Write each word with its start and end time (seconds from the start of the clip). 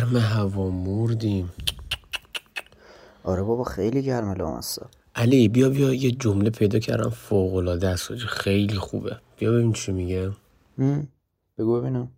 گرم 0.00 0.16
هوا 0.16 0.70
مردیم. 0.70 1.52
آره 3.24 3.42
بابا 3.42 3.64
خیلی 3.64 4.02
گرمه 4.02 4.34
لامصب. 4.34 4.86
علی 5.14 5.48
بیا 5.48 5.68
بیا 5.68 5.94
یه 5.94 6.10
جمله 6.10 6.50
پیدا 6.50 6.78
کردم. 6.78 7.10
فوق 7.10 7.54
العاده 7.54 7.88
است 7.88 8.14
خیلی 8.14 8.74
خوبه. 8.74 9.16
بیا 9.38 9.52
ببین 9.52 9.72
چی 9.72 9.92
میگه. 9.92 10.30
بگو 11.58 11.80
ببینم. 11.80 12.08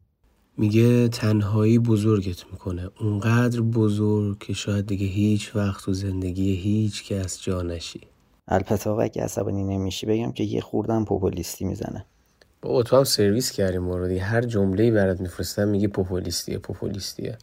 میگه 0.57 1.09
تنهایی 1.09 1.79
بزرگت 1.79 2.45
می‌کنه. 2.53 2.91
اونقدر 3.01 3.61
بزرگ 3.61 4.39
که 4.39 4.53
شاید 4.53 4.87
دیگه 4.87 5.07
هیچ 5.07 5.57
وقت 5.57 5.85
تو 5.85 5.93
زندگی 5.93 6.55
هیچ 6.55 7.05
کس 7.05 7.43
جا 7.43 7.63
نشی. 7.63 8.01
البته 8.49 8.91
آقا 8.91 9.03
اگه 9.03 9.23
عصبانی 9.23 9.65
نمیشی 9.65 10.07
بگم 10.07 10.33
که 10.33 10.45
یه 10.45 10.61
خوردن 10.61 11.05
پوپولیستی 11.05 11.65
می‌زنه. 11.65 12.07
با 12.63 12.83
تو 12.83 12.97
هم 12.97 13.05
سرویس 13.05 13.51
کردیم 13.51 13.83
موردی 13.83 14.19
هر 14.19 14.41
جمله 14.41 14.91
برات 14.91 15.21
میفرستم 15.21 15.69
میگه 15.69 15.89
پوپولیستیه 15.89 16.59
پوپولیستیه. 16.59 17.39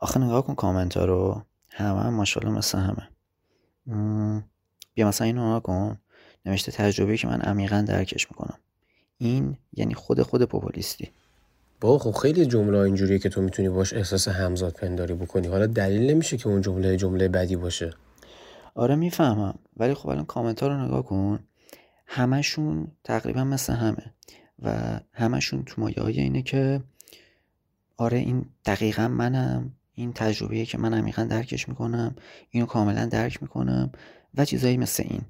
آخه 0.00 0.20
نگاه 0.20 0.46
کن 0.46 0.54
کامنت 0.54 0.96
ها 0.96 1.04
رو. 1.04 1.42
همه 1.68 2.00
هم 2.00 2.14
ماشاءالله 2.14 2.58
مثل 2.58 2.78
همه. 2.78 3.08
بیا 4.94 5.08
مثلا 5.08 5.26
اینو 5.26 5.46
نگاه 5.46 5.62
کن. 5.62 5.98
نوشته 6.46 6.72
تجربه 6.72 7.16
که 7.16 7.26
من 7.26 7.40
عمیقا 7.40 7.84
درکش 7.88 8.30
می‌کنم. 8.30 8.58
این 9.18 9.56
یعنی 9.72 9.94
خود 9.94 10.22
خود 10.22 10.42
پوپولیستی. 10.42 11.10
با 11.80 11.98
خب 11.98 12.10
خیلی 12.10 12.46
جمله 12.46 12.78
اینجوریه 12.78 13.18
که 13.18 13.28
تو 13.28 13.42
می‌تونی 13.42 13.68
باش 13.68 13.92
احساس 13.92 14.28
همزاد 14.28 14.72
پنداری 14.72 15.14
بکنی. 15.14 15.48
حالا 15.48 15.66
دلیل 15.66 16.10
نمیشه 16.10 16.36
که 16.36 16.48
اون 16.48 16.60
جمله 16.60 16.96
جمله 16.96 17.28
بدی 17.28 17.56
باشه. 17.56 17.94
آره 18.74 18.94
می‌فهمم. 18.94 19.54
ولی 19.76 19.94
خب 19.94 20.08
الان 20.08 20.24
کامنت 20.24 20.62
ها 20.62 20.68
رو 20.68 20.84
نگاه 20.84 21.02
کن. 21.02 21.38
همشون 22.06 22.88
تقریبا 23.04 23.44
مثل 23.44 23.72
همه. 23.72 24.14
و 24.62 25.00
همشون 25.12 25.64
تو 25.64 25.80
مایه 25.80 26.02
های 26.02 26.20
اینه 26.20 26.42
که 26.42 26.80
آره 27.96 28.18
این 28.18 28.44
دقیقا 28.64 29.08
منم. 29.08 29.72
این 30.00 30.12
تجربه 30.12 30.64
که 30.64 30.78
من 30.78 30.94
عمیقا 30.94 31.24
درکش 31.24 31.68
می‌کنم 31.68 32.16
اینو 32.50 32.66
کاملا 32.66 33.06
درک 33.06 33.42
می‌کنم 33.42 33.92
و 34.34 34.44
چیزایی 34.44 34.76
مثل 34.76 35.04
این. 35.06 35.22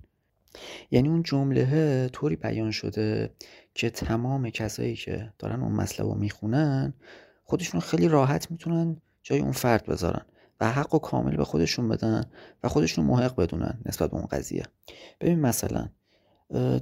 یعنی 0.91 1.09
اون 1.09 1.23
جمله 1.23 2.09
طوری 2.09 2.37
بیان 2.37 2.71
شده 2.71 3.35
که 3.75 3.91
تمام 3.91 4.51
کسایی 4.51 4.97
که 4.97 5.33
دارن 5.39 5.63
اون 5.63 5.73
مسئله 5.73 6.09
رو 6.09 6.15
می‌خونن 6.15 6.95
خودشون 7.45 7.81
خیلی 7.81 8.09
راحت 8.09 8.51
می‌تونن 8.51 8.97
جای 9.23 9.39
اون 9.39 9.53
فرد 9.53 9.87
بذارن 9.87 10.23
و 10.61 10.73
حق 10.73 10.95
و 10.95 10.99
کامل 10.99 11.37
به 11.37 11.45
خودشون 11.45 11.89
بدن 11.89 12.25
و 12.63 12.69
خودشون 12.69 13.05
محق 13.05 13.37
بدونن 13.37 13.81
نسبت 13.87 14.11
به 14.11 14.17
اون 14.17 14.27
قضیه. 14.27 14.63
ببین 15.21 15.41
مثلا 15.41 15.89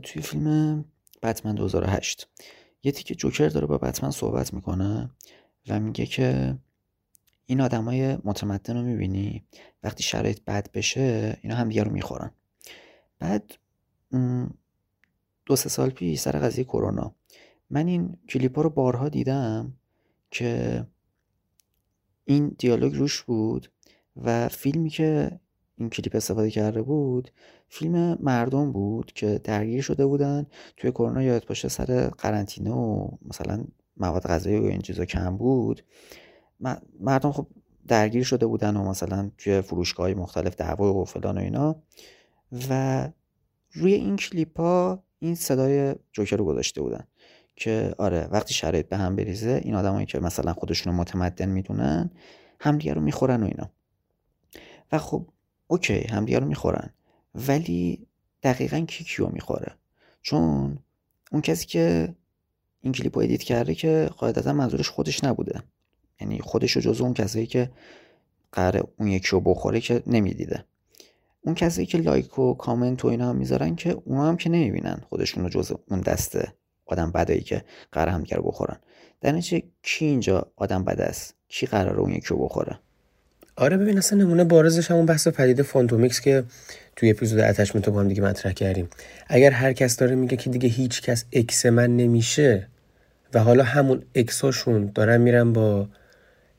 توی 0.02 0.22
فیلم 0.22 0.84
بتمن 1.22 1.54
2008 1.54 2.28
یه 2.82 2.92
تیکه 2.92 3.14
جوکر 3.14 3.48
داره 3.48 3.66
با 3.66 3.78
بتمن 3.78 4.10
صحبت 4.10 4.54
می‌کنه 4.54 5.10
و 5.68 5.80
میگه 5.80 6.06
که 6.06 6.58
این 7.50 7.60
آدمای 7.60 8.18
متمدن 8.24 8.76
رو 8.76 8.82
می‌بینی؟ 8.82 9.44
وقتی 9.82 10.02
شرایط 10.02 10.44
بد 10.44 10.72
بشه 10.72 11.38
اینا 11.42 11.56
هم 11.56 11.68
دیگه 11.68 11.82
رو 11.82 11.92
می‌خورن. 11.92 12.30
بعد 13.18 13.54
دو 15.46 15.56
سه 15.56 15.68
سال 15.68 15.90
پیش 15.90 16.20
سر 16.20 16.32
قضیه 16.32 16.64
کرونا 16.64 17.14
من 17.70 17.86
این 17.86 18.16
کلیپ 18.28 18.56
ها 18.56 18.62
رو 18.62 18.70
بارها 18.70 19.08
دیدم 19.08 19.72
که 20.30 20.84
این 22.24 22.56
دیالوگ 22.58 22.94
روش 22.94 23.22
بود 23.22 23.70
و 24.16 24.48
فیلمی 24.48 24.90
که 24.90 25.40
این 25.76 25.90
کلیپ 25.90 26.16
استفاده 26.16 26.50
کرده 26.50 26.82
بود 26.82 27.30
فیلم 27.68 28.18
مردم 28.20 28.72
بود 28.72 29.12
که 29.12 29.40
درگیر 29.44 29.82
شده 29.82 30.06
بودن 30.06 30.46
توی 30.76 30.90
کرونا 30.90 31.22
یادت 31.22 31.46
باشه 31.46 31.68
سر 31.68 32.08
قرنطینه 32.08 32.70
و 32.70 33.08
مثلا 33.22 33.64
مواد 33.96 34.26
غذایی 34.26 34.58
و 34.58 34.64
این 34.64 34.80
چیزا 34.80 35.04
کم 35.04 35.36
بود. 35.36 35.82
مردم 37.00 37.32
خب 37.32 37.46
درگیر 37.86 38.24
شده 38.24 38.46
بودن 38.46 38.76
و 38.76 38.84
مثلا 38.84 39.30
توی 39.38 39.60
فروشگاه 39.60 40.14
مختلف 40.14 40.56
دعوا 40.56 40.94
و 40.94 41.04
فلان 41.04 41.38
و 41.38 41.40
اینا. 41.40 41.82
و 42.70 43.08
روی 43.72 43.92
این 43.92 44.16
کلیپ 44.16 44.60
ها 44.60 45.02
این 45.18 45.34
صدای 45.34 45.94
جوکر 46.12 46.36
رو 46.36 46.44
گذاشته 46.44 46.80
بودن 46.80 47.04
که 47.56 47.94
آره 47.98 48.28
وقتی 48.30 48.54
شرایط 48.54 48.88
به 48.88 48.96
هم 48.96 49.16
بریزه 49.16 49.60
این 49.64 49.74
آدمایی 49.74 50.06
که 50.06 50.20
مثلا 50.20 50.52
خودشون 50.52 50.92
رو 50.92 50.98
متمدن 50.98 51.48
می‌دونن 51.48 52.10
همدیگه 52.60 52.94
رو 52.94 53.00
می‌خورن 53.00 53.42
و 53.42 53.46
اینا. 53.46 53.70
و 54.92 54.98
خب 54.98 55.26
okay 55.66 56.00
همدیگه 56.00 56.38
رو 56.38 56.46
می‌خورن 56.46 56.90
ولی 57.34 58.06
دقیقا 58.42 58.80
کی 58.80 59.04
کیو 59.04 59.28
می‌خوره؟ 59.28 59.74
چون 60.22 60.78
اون 61.32 61.42
کسی 61.42 61.66
که 61.66 62.14
این 62.80 62.92
کلیپ 62.92 63.18
رو 63.18 63.24
edit 63.24 63.42
کرده 63.42 63.74
که 63.74 64.10
قاعدتا 64.16 64.52
منظورش 64.52 64.88
خودش 64.88 65.24
نبوده. 65.24 65.62
یعنی 66.20 66.38
خودش 66.38 66.72
رو 66.72 66.82
جزو 66.82 67.04
اون 67.04 67.14
کسایی 67.14 67.46
که 67.46 67.70
قراره 68.52 68.88
اون 68.98 69.08
یکی 69.08 69.28
رو 69.28 69.40
بخوره 69.40 69.80
که 69.80 70.02
نمی‌دیده. 70.06 70.64
اون 71.40 71.54
کسایی 71.54 71.86
که 71.86 71.98
like 71.98 72.38
و 72.38 72.54
کامنت 72.54 73.04
و 73.04 73.08
اینا 73.08 73.28
هم 73.28 73.36
می‌ذارن 73.36 73.76
که 73.76 73.96
اونا 74.04 74.28
هم 74.28 74.36
که 74.36 74.50
نمی‌بینن 74.50 75.00
خودشون 75.08 75.42
رو 75.42 75.50
جزو 75.50 75.78
اون 75.90 76.00
دسته 76.00 76.52
آدم 76.86 77.10
بدایی 77.10 77.40
که 77.40 77.64
قراره 77.92 78.08
همدیگه 78.08 78.36
رو 78.36 78.42
بخورن. 78.42 78.76
در 79.20 79.40
کی 79.82 80.04
اینجا 80.04 80.52
آدم 80.56 80.84
بده 80.84 81.00
است؟ 81.00 81.34
کی 81.48 81.66
قراره 81.66 82.00
اون 82.00 82.10
یکی 82.10 82.26
رو 82.28 82.44
بخوره؟ 82.44 82.78
آره 83.56 83.76
ببین 83.76 83.98
اصلا 83.98 84.18
نمونه 84.18 84.44
بارزش 84.44 84.90
همون 84.90 85.06
بحث 85.06 85.28
پدیده 85.28 85.62
phantom 85.62 86.07
ex 86.07 86.20
که 86.20 86.44
توی 86.96 87.10
اپیزود 87.10 87.40
attachment 87.40 87.88
با 87.88 88.00
هم 88.00 88.08
دیگه 88.08 88.22
مطرح 88.22 88.52
کردیم. 88.52 88.88
اگر 89.26 89.50
هر 89.50 89.72
کس 89.72 89.96
داره 89.96 90.14
میگه 90.14 90.36
که 90.36 90.50
دیگه 90.50 90.68
هیچ 90.68 91.02
کس 91.02 91.24
ex 91.32 91.66
من 91.66 91.96
نمیشه 91.96 92.68
و 93.34 93.38
حالا 93.38 93.64
همون 93.64 94.02
ex 94.14 94.40
اشون 94.40 94.90
دارن 94.94 95.20
میرن 95.20 95.52
با 95.52 95.88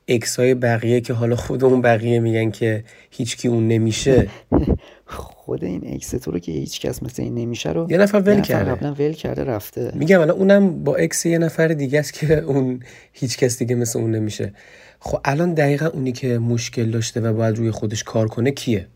ex 0.10 0.40
های 0.40 0.54
بقیه 0.54 1.02
که 1.02 1.14
حالا 1.14 1.36
خود 1.36 1.64
اون 1.64 1.82
بقیه 1.82 2.20
میگن 2.20 2.52
که 2.52 2.84
هیچ 3.12 3.38
کی 3.38 3.48
اون 3.48 3.68
نمیشه. 3.68 4.30
خود 5.06 5.64
این 5.64 5.94
ex 5.94 6.10
تو 6.10 6.32
رو 6.32 6.40
که 6.40 6.52
هیچ 6.52 6.80
کس 6.80 7.04
مثل 7.04 7.24
این 7.24 7.36
نمیشه 7.36 7.72
رو 7.72 7.92
یه 7.92 7.98
نفر 7.98 8.18
ول 8.18 8.42
کرده. 8.42 8.72
قبلا 8.72 8.94
ول 8.94 9.14
کرده 9.14 9.44
رفته. 9.44 9.92
میگم 9.96 10.22
الان 10.22 10.38
اونم 10.38 10.84
با 10.84 10.96
ex 10.96 11.26
یه 11.26 11.38
نفر 11.38 11.68
دیگه 11.68 12.00
است 12.00 12.14
که 12.14 12.40
اون 12.40 12.80
هیچ 13.14 13.38
کس 13.38 13.58
دیگه 13.58 13.76
مثل 13.76 14.00
اون 14.00 14.12
نمیشه. 14.12 14.54
خب 15.00 15.20
الان 15.26 15.54
دقیقا 15.54 15.86
اونی 15.86 16.12
که 16.12 16.38
مشکل 16.40 16.92
داشته 16.92 17.22
و 17.22 17.34
باید 17.34 17.58
روی 17.58 17.72
خودش 17.72 18.04
کار 18.04 18.28
کنه 18.28 18.52
کیه؟ 18.52 18.88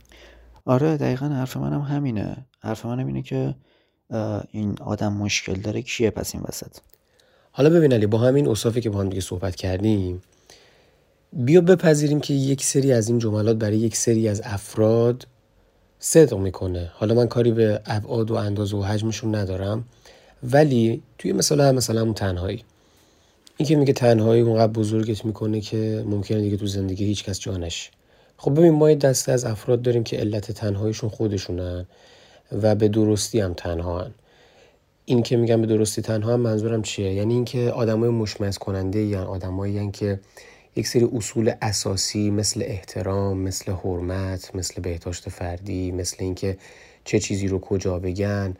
آره 0.65 0.97
دقیقا 0.97 1.25
حرف 1.25 1.57
منم 1.57 1.81
هم 1.81 1.95
همینه. 1.95 2.37
حرف 2.59 2.85
منم 2.85 3.07
اینه 3.07 3.21
که 3.21 3.55
این 4.51 4.75
آدم 4.81 5.13
مشکل 5.13 5.53
داره 5.53 5.81
کیه 5.81 6.09
پس 6.09 6.35
این 6.35 6.43
وسط؟ 6.47 6.77
حالا 7.51 7.69
ببین 7.69 7.93
علی 7.93 8.07
با 8.07 8.17
همین 8.17 8.47
اصافی 8.47 8.81
که 8.81 8.89
با 8.89 8.99
هم 8.99 9.09
دیگه 9.09 9.21
صحبت 9.21 9.55
کردیم 9.55 10.21
بیا 11.35 11.61
بپذیریم 11.61 12.19
که 12.19 12.33
یک 12.33 12.63
سری 12.63 12.93
از 12.93 13.09
این 13.09 13.19
جملات 13.19 13.57
برای 13.57 13.77
یک 13.77 13.95
سری 13.95 14.27
از 14.27 14.41
افراد 14.45 15.27
صدق 15.99 16.37
می‌کنه. 16.37 16.91
حالا 16.93 17.15
من 17.15 17.27
کاری 17.27 17.51
به 17.51 17.81
ابعاد 17.85 18.31
و 18.31 18.35
اندازه 18.35 18.77
و 18.77 18.83
حجمشون 18.83 19.35
ندارم 19.35 19.85
ولی 20.43 21.01
توی 21.17 21.33
مثال 21.33 21.61
هم 21.61 21.75
مثلا 21.75 22.01
اون 22.01 22.13
تنهایی. 22.13 22.63
این 23.57 23.67
که 23.67 23.75
میگه 23.75 23.93
تنهایی 23.93 24.41
اونقدر 24.41 24.71
بزرگت 24.71 25.25
می‌کنه 25.25 25.61
که 25.61 26.03
ممکنه 26.07 26.41
دیگه 26.41 26.57
تو 26.57 26.67
زندگی 26.67 27.05
هیچ 27.05 27.23
کس 27.23 27.39
جانش 27.39 27.91
خب 28.37 28.59
ببین 28.59 28.73
ما 28.73 28.89
یه 28.89 28.95
دسته 28.95 29.31
از 29.31 29.45
افراد 29.45 29.81
داریم 29.81 30.03
که 30.03 30.17
علت 30.17 30.51
تنهاییشون 30.51 31.09
خودشونن 31.09 31.85
و 32.61 32.75
به 32.75 32.87
درستی 32.87 33.39
هم 33.39 33.53
تنها 33.53 33.99
هن. 33.99 34.11
این 35.05 35.23
که 35.23 35.37
میگم 35.37 35.61
به 35.61 35.67
درستی 35.67 36.01
تنها 36.01 36.33
هم 36.33 36.39
منظورم 36.39 36.81
چیه؟ 36.81 37.13
یعنی 37.13 37.33
اینکه 37.33 37.71
آدمای 37.71 38.09
مشمس 38.09 38.57
کننده 38.57 38.99
یعنی 38.99 39.25
آدمایی 39.25 39.91
که 39.91 40.19
یک 40.75 40.87
سری 40.87 41.09
اصول 41.15 41.53
اساسی 41.61 42.29
مثل 42.29 42.63
احترام 42.65 43.37
مثل 43.37 43.71
حرمت 43.71 44.55
مثل 44.55 44.81
بهداشت 44.81 45.29
فردی 45.29 45.91
مثل 45.91 46.17
اینکه 46.19 46.57
چه 47.03 47.19
چیزی 47.19 47.47
رو 47.47 47.59
کجا 47.59 47.99
بگن 47.99 48.53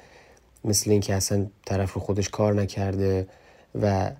مثل 0.66 0.92
اینکه 0.92 1.14
اصلا 1.14 1.46
طرف 1.66 1.94
رو 1.94 2.02
خودش 2.02 2.30
کار 2.30 2.54
نکرده 2.54 3.28
و 3.82 4.12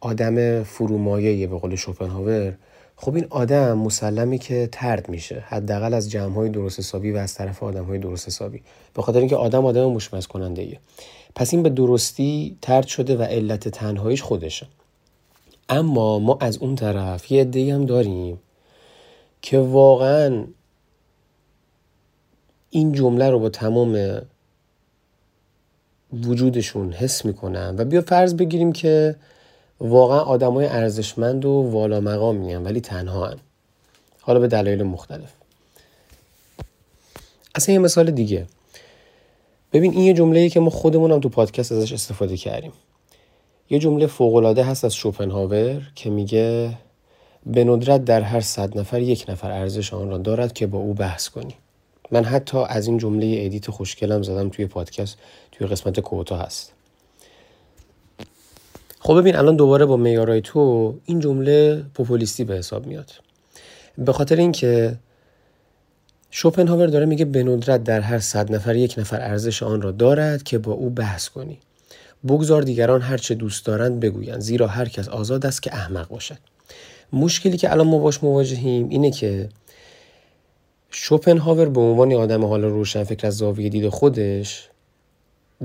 آدم 0.00 0.62
فرومایه 0.62 1.46
به 1.46 1.58
قول 1.58 1.76
شوپنهاور. 1.76 2.54
خب 2.96 3.14
این 3.14 3.26
آدم 3.30 3.78
مسلمی 3.78 4.38
که 4.38 4.68
ترد 4.72 5.08
میشه. 5.08 5.44
حداقل 5.48 5.94
از 5.94 6.10
جمع 6.10 6.34
های 6.34 6.48
درست 6.48 6.78
حسابی 6.78 7.10
و 7.10 7.16
از 7.16 7.34
طرف 7.34 7.62
آدم 7.62 7.84
های 7.84 7.98
درست 7.98 8.26
حسابی. 8.26 8.62
به 8.94 9.02
خاطر 9.02 9.18
اینکه 9.18 9.36
آدم 9.36 9.66
آدم 9.66 9.84
مشمس 9.84 10.26
کننده 10.26 10.62
ایه. 10.62 10.80
پس 11.34 11.54
این 11.54 11.62
به 11.62 11.70
درستی 11.70 12.58
ترد 12.62 12.86
شده 12.86 13.16
و 13.16 13.22
علت 13.22 13.68
تنهاییش 13.68 14.22
خودشه. 14.22 14.66
اما 15.68 16.18
ما 16.18 16.38
از 16.40 16.58
اون 16.58 16.74
طرف 16.74 17.32
یه 17.32 17.40
عده 17.40 17.74
هم 17.74 17.86
داریم 17.86 18.38
که 19.42 19.58
واقعا 19.58 20.44
این 22.70 22.92
جمله 22.92 23.30
رو 23.30 23.38
با 23.38 23.48
تمام 23.48 24.20
وجودشون 26.12 26.92
حس 26.92 27.24
می‌کنن 27.24 27.74
و 27.78 27.84
بیا 27.84 28.00
فرض 28.00 28.34
بگیریم 28.34 28.72
که 28.72 29.16
واقعا 29.80 30.20
آدمای 30.20 30.66
ارزشمند 30.66 31.44
و 31.44 31.50
والا 31.50 32.00
مقام 32.00 32.36
میان 32.36 32.64
ولی 32.64 32.80
تنها 32.80 33.26
هن. 33.26 33.38
حالا 34.20 34.40
به 34.40 34.48
دلایل 34.48 34.82
مختلف. 34.82 35.32
اصلا 37.54 37.72
یه 37.72 37.78
مثال 37.78 38.10
دیگه. 38.10 38.46
ببین 39.72 39.92
این 39.92 40.02
یه 40.02 40.14
جمله 40.14 40.48
که 40.48 40.60
ما 40.60 40.70
خودمون 40.70 41.12
هم 41.12 41.20
تو 41.20 41.28
پادکست 41.28 41.72
ازش 41.72 41.92
استفاده 41.92 42.36
کردیم. 42.36 42.72
یه 43.70 43.78
جمله 43.78 44.06
فوقالعاده 44.06 44.64
هست 44.64 44.84
از 44.84 44.94
شوپنهاور 44.94 45.82
که 45.94 46.10
میگه 46.10 46.78
به 47.46 47.64
ندرت 47.64 48.04
در 48.04 48.20
هر 48.20 48.40
صد 48.40 48.78
نفر 48.78 49.00
یک 49.00 49.24
نفر 49.28 49.50
ارزش 49.50 49.94
آن 49.94 50.10
را 50.10 50.18
دارد 50.18 50.52
که 50.52 50.66
با 50.66 50.78
او 50.78 50.94
بحث 50.94 51.28
کنی. 51.28 51.54
من 52.10 52.24
حتی 52.24 52.58
از 52.68 52.86
این 52.86 52.98
جمله 52.98 53.36
edit 53.40 53.70
خوشگلم 53.70 54.22
زدم 54.22 54.48
توی 54.48 54.66
پادکست 54.66 55.18
توی 55.52 55.66
قسمت 55.66 56.00
کوتاه 56.00 56.36
هست. 56.36 56.72
خب 59.00 59.18
ببین 59.18 59.36
الان 59.36 59.56
دوباره 59.56 59.84
با 59.84 59.96
معیارای 59.96 60.40
تو 60.40 60.94
این 61.04 61.20
جمله 61.20 61.84
پوپولیستی 61.94 62.44
به 62.44 62.54
حساب 62.54 62.86
میاد. 62.86 63.10
به 63.98 64.12
خاطر 64.12 64.36
اینکه 64.36 64.96
شوپنهاور 66.30 66.86
داره 66.86 67.06
میگه 67.06 67.24
به 67.24 67.42
ندرت 67.42 67.84
در 67.84 68.00
هر 68.00 68.18
صد 68.18 68.54
نفر 68.54 68.76
یک 68.76 68.94
نفر 68.98 69.20
ارزش 69.20 69.62
آن 69.62 69.82
را 69.82 69.90
دارد 69.90 70.42
که 70.42 70.58
با 70.58 70.72
او 70.72 70.90
بحث 70.90 71.28
کنی. 71.28 71.58
بگذار 72.28 72.62
دیگران 72.62 73.00
هرچه 73.00 73.34
دوست 73.34 73.66
دارند 73.66 74.00
بگویند 74.00 74.40
زیرا 74.40 74.66
هر 74.66 74.88
کس 74.88 75.08
آزاد 75.08 75.46
است 75.46 75.62
که 75.62 75.74
احمق 75.74 76.08
باشد. 76.08 76.38
مشکلی 77.12 77.56
که 77.56 77.70
الان 77.70 77.86
ما 77.86 77.98
باش 77.98 78.24
مواجهیم 78.24 78.88
اینه 78.88 79.10
که 79.10 79.48
شوپنهاور 80.90 81.68
به 81.68 81.80
عنوان 81.80 82.12
آدم 82.12 82.44
حالا 82.44 82.68
روشن 82.68 83.04
فکر 83.04 83.26
از 83.26 83.36
زاویه 83.36 83.68
دید 83.68 83.88
خودش 83.88 84.68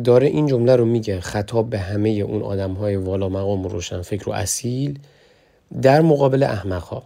داره 0.04 0.28
این 0.28 0.48
جمله 0.48 0.76
رو 0.76 0.86
میگه 0.86 1.20
خطاب 1.20 1.70
به 1.70 1.80
همه 1.80 2.10
اون 2.10 2.42
آدم 2.42 2.74
های 2.74 2.96
والا 2.96 3.30
مقام 3.30 3.64
روشن 3.64 4.02
فکر 4.02 4.30
و 4.30 4.32
اصیل 4.32 5.00
در 5.82 6.02
مقابل 6.02 6.44
احمق 6.44 6.84
ها 6.84 7.04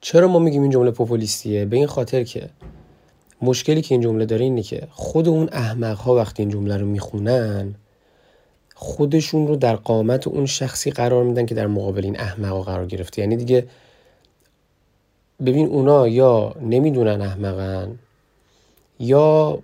چرا 0.00 0.28
ما 0.28 0.38
میگیم 0.38 0.62
این 0.62 0.70
جمله 0.70 0.90
پوپولیستیه؟ 0.90 1.64
به 1.64 1.76
این 1.76 1.86
خاطر 1.86 2.24
که 2.24 2.48
مشکلی 3.42 3.82
که 3.82 3.94
این 3.94 4.02
جمله 4.02 4.26
داره 4.26 4.44
اینه 4.44 4.62
که 4.62 4.88
خود 4.90 5.28
اون 5.28 5.48
احمق 5.52 5.96
ها 5.96 6.14
وقتی 6.14 6.42
این 6.42 6.52
جمله 6.52 6.76
رو 6.76 6.86
می‌خونن 6.86 7.74
خودشون 8.74 9.46
رو 9.46 9.56
در 9.56 9.76
قامت 9.76 10.26
اون 10.26 10.46
شخصی 10.46 10.90
قرار 10.90 11.24
میدن 11.24 11.46
که 11.46 11.54
در 11.54 11.66
مقابل 11.66 12.04
این 12.04 12.20
احمق 12.20 12.64
قرار 12.64 12.86
گرفته. 12.86 13.22
یعنی 13.22 13.36
دیگه 13.36 13.66
ببین 15.46 15.66
اونا 15.66 16.08
یا 16.08 16.54
نمی‌دونن 16.60 17.20
احمقن 17.20 17.98
یا 18.98 19.58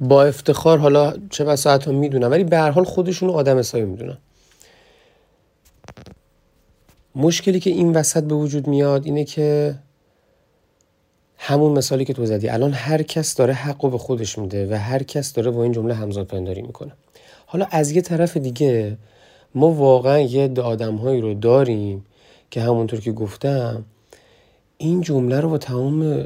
با 0.00 0.24
افتخار 0.24 0.78
حالا 0.78 1.14
چه 1.30 1.44
بسا 1.44 1.72
حتی 1.72 1.92
می‌دونن 1.92 2.26
ولی 2.26 2.44
به 2.44 2.58
هر 2.58 2.70
حال 2.70 2.84
خودشون 2.84 3.30
آدم 3.30 3.58
حسابی 3.58 3.84
می‌دونن. 3.84 4.18
مشکلی 7.14 7.60
که 7.60 7.70
این 7.70 7.92
وسط 7.92 8.24
به 8.24 8.34
وجود 8.34 8.66
میاد 8.66 9.06
اینه 9.06 9.24
که 9.24 9.74
همون 11.46 11.72
مثالی 11.72 12.04
که 12.04 12.12
تو 12.12 12.26
زدی. 12.26 12.48
الان 12.48 12.72
هر 12.72 13.02
کس 13.02 13.34
داره 13.34 13.52
حق 13.52 13.90
به 13.90 13.98
خودش 13.98 14.38
میده 14.38 14.66
و 14.70 14.74
هر 14.74 15.02
کس 15.02 15.32
داره 15.32 15.50
با 15.50 15.62
این 15.62 15.72
جمله 15.72 15.94
همزاد 15.94 16.26
پنداری 16.26 16.62
می‌کنه. 16.62 16.92
حالا 17.46 17.66
از 17.70 17.90
یه 17.90 18.02
طرف 18.02 18.36
دیگه 18.36 18.96
ما 19.54 19.70
واقعا 19.70 20.20
یه 20.20 20.44
عده 20.44 20.62
آدمهایی 20.62 21.20
رو 21.20 21.34
داریم 21.34 22.04
که 22.50 22.60
همونطور 22.60 23.00
که 23.00 23.12
گفتم 23.12 23.84
این 24.78 25.00
جمله 25.00 25.40
رو 25.40 25.48
با 25.48 25.58
تمام 25.58 26.24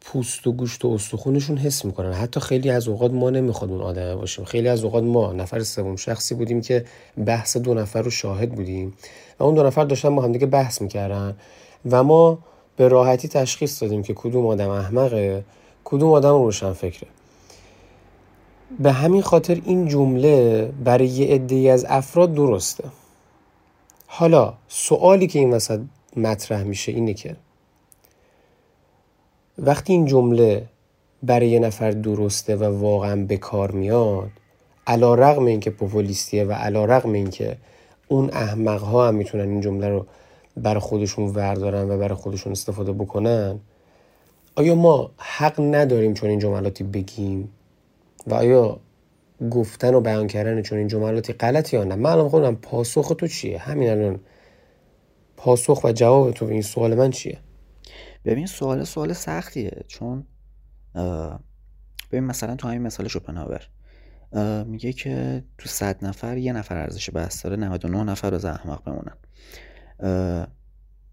پوست 0.00 0.46
و 0.46 0.52
گوشت 0.52 0.84
و 0.84 0.88
استخونشون 0.88 1.56
حس 1.56 1.84
می‌کنن. 1.84 2.12
حتی 2.12 2.40
خیلی 2.40 2.70
از 2.70 2.88
اوقات 2.88 3.10
ما 3.10 3.30
نمی‌خواد 3.30 3.70
اون 3.70 3.80
آدمه 3.80 4.14
باشیم. 4.14 4.44
خیلی 4.44 4.68
از 4.68 4.84
اوقات 4.84 5.04
ما 5.04 5.32
نفر 5.32 5.62
سوم 5.62 5.96
شخصی 5.96 6.34
بودیم 6.34 6.60
که 6.60 6.84
بحث 7.26 7.56
دو 7.56 7.74
نفر 7.74 8.02
رو 8.02 8.10
شاهد 8.10 8.50
بودیم 8.50 8.94
و 9.38 9.44
اون 9.44 9.54
دو 9.54 9.62
نفر 9.62 9.84
داشتن 9.84 10.16
با 10.16 10.22
همدیگه 10.22 10.46
بحث 10.46 10.82
می‌کردن 10.82 11.36
و 11.90 12.02
ما 12.02 12.38
به 12.80 12.88
راحتی 12.88 13.28
تشخیص 13.28 13.82
دادیم 13.82 14.02
که 14.02 14.14
کدوم 14.14 14.46
آدم 14.46 14.68
احمقه 14.68 15.44
کدوم 15.84 16.12
آدم 16.12 16.32
روشن 16.32 16.72
فکره 16.72 17.08
به 18.78 18.92
همین 18.92 19.22
خاطر 19.22 19.60
این 19.64 19.88
جمله 19.88 20.66
برای 20.84 21.06
یه 21.06 21.34
عده 21.34 21.56
از 21.56 21.86
افراد 21.88 22.34
درسته. 22.34 22.84
حالا 24.06 24.54
سوالی 24.68 25.26
که 25.26 25.38
این 25.38 25.50
وسط 25.50 25.80
مطرح 26.16 26.62
میشه 26.62 26.92
اینه 26.92 27.14
که 27.14 27.36
وقتی 29.58 29.92
این 29.92 30.06
جمله 30.06 30.66
برای 31.22 31.48
یه 31.48 31.58
نفر 31.58 31.90
درسته 31.90 32.56
و 32.56 32.80
واقعا 32.80 33.24
به 33.24 33.36
کار 33.36 33.70
میاد 33.70 34.30
علا 34.86 35.14
رقم 35.14 35.44
این 35.44 35.60
که 35.60 35.70
پوپولیستیه 35.70 36.44
و 36.44 36.52
علا 36.52 36.84
رقم 36.84 37.12
این 37.12 37.30
که 37.30 37.56
اون 38.08 38.30
احمق 38.32 38.82
ها 38.82 39.08
هم 39.08 39.14
می‌تونن 39.14 39.48
این 39.48 39.60
جمله 39.60 39.88
رو 39.88 40.06
برای 40.56 40.80
خودشون 40.80 41.28
وردارن 41.28 41.90
و 41.90 41.98
برای 41.98 42.14
خودشون 42.14 42.52
استفاده 42.52 42.92
بکنن 42.92 43.60
آیا 44.56 44.74
ما 44.74 45.10
حق 45.16 45.60
نداریم 45.60 46.14
چون 46.14 46.30
این 46.30 46.38
جملاتی 46.38 46.84
بگیم؟ 46.84 47.48
و 48.26 48.34
آیا 48.34 48.80
گفتن 49.50 49.94
و 49.94 50.00
بیان 50.00 50.26
کردن 50.26 50.62
چون 50.62 50.78
این 50.78 50.88
جملاتی 50.88 51.32
غلط 51.32 51.72
یا 51.72 51.84
نه؟ 51.84 51.94
من 51.94 52.28
خودم 52.28 52.54
پاسخ 52.54 53.12
تو 53.18 53.26
چیه؟ 53.26 53.58
همین 53.58 53.90
الان 53.90 54.20
پاسخ 55.36 55.84
و 55.84 55.92
جواب 55.92 56.30
تو 56.30 56.46
این 56.46 56.62
سوال 56.62 56.94
من 56.94 57.10
چیه؟ 57.10 57.38
ببین 58.24 58.46
سوال 58.46 58.84
سوال 58.84 59.12
سختیه. 59.12 59.84
چون 59.88 60.26
ببین 62.10 62.24
مثلا 62.24 62.56
تو 62.56 62.68
همین 62.68 62.82
مثال 62.82 63.08
شوپنهاور 63.08 63.68
میگه 64.66 64.92
که 64.92 65.44
تو 65.58 65.68
صد 65.68 66.04
نفر 66.04 66.36
یه 66.36 66.52
نفر 66.52 66.76
ارزش 66.76 67.10
بحث 67.14 67.44
داره 67.44 67.56
99 67.56 68.04
نفر 68.04 68.34
از 68.34 68.44
احمق 68.44 68.84
بمونن. 68.84 69.16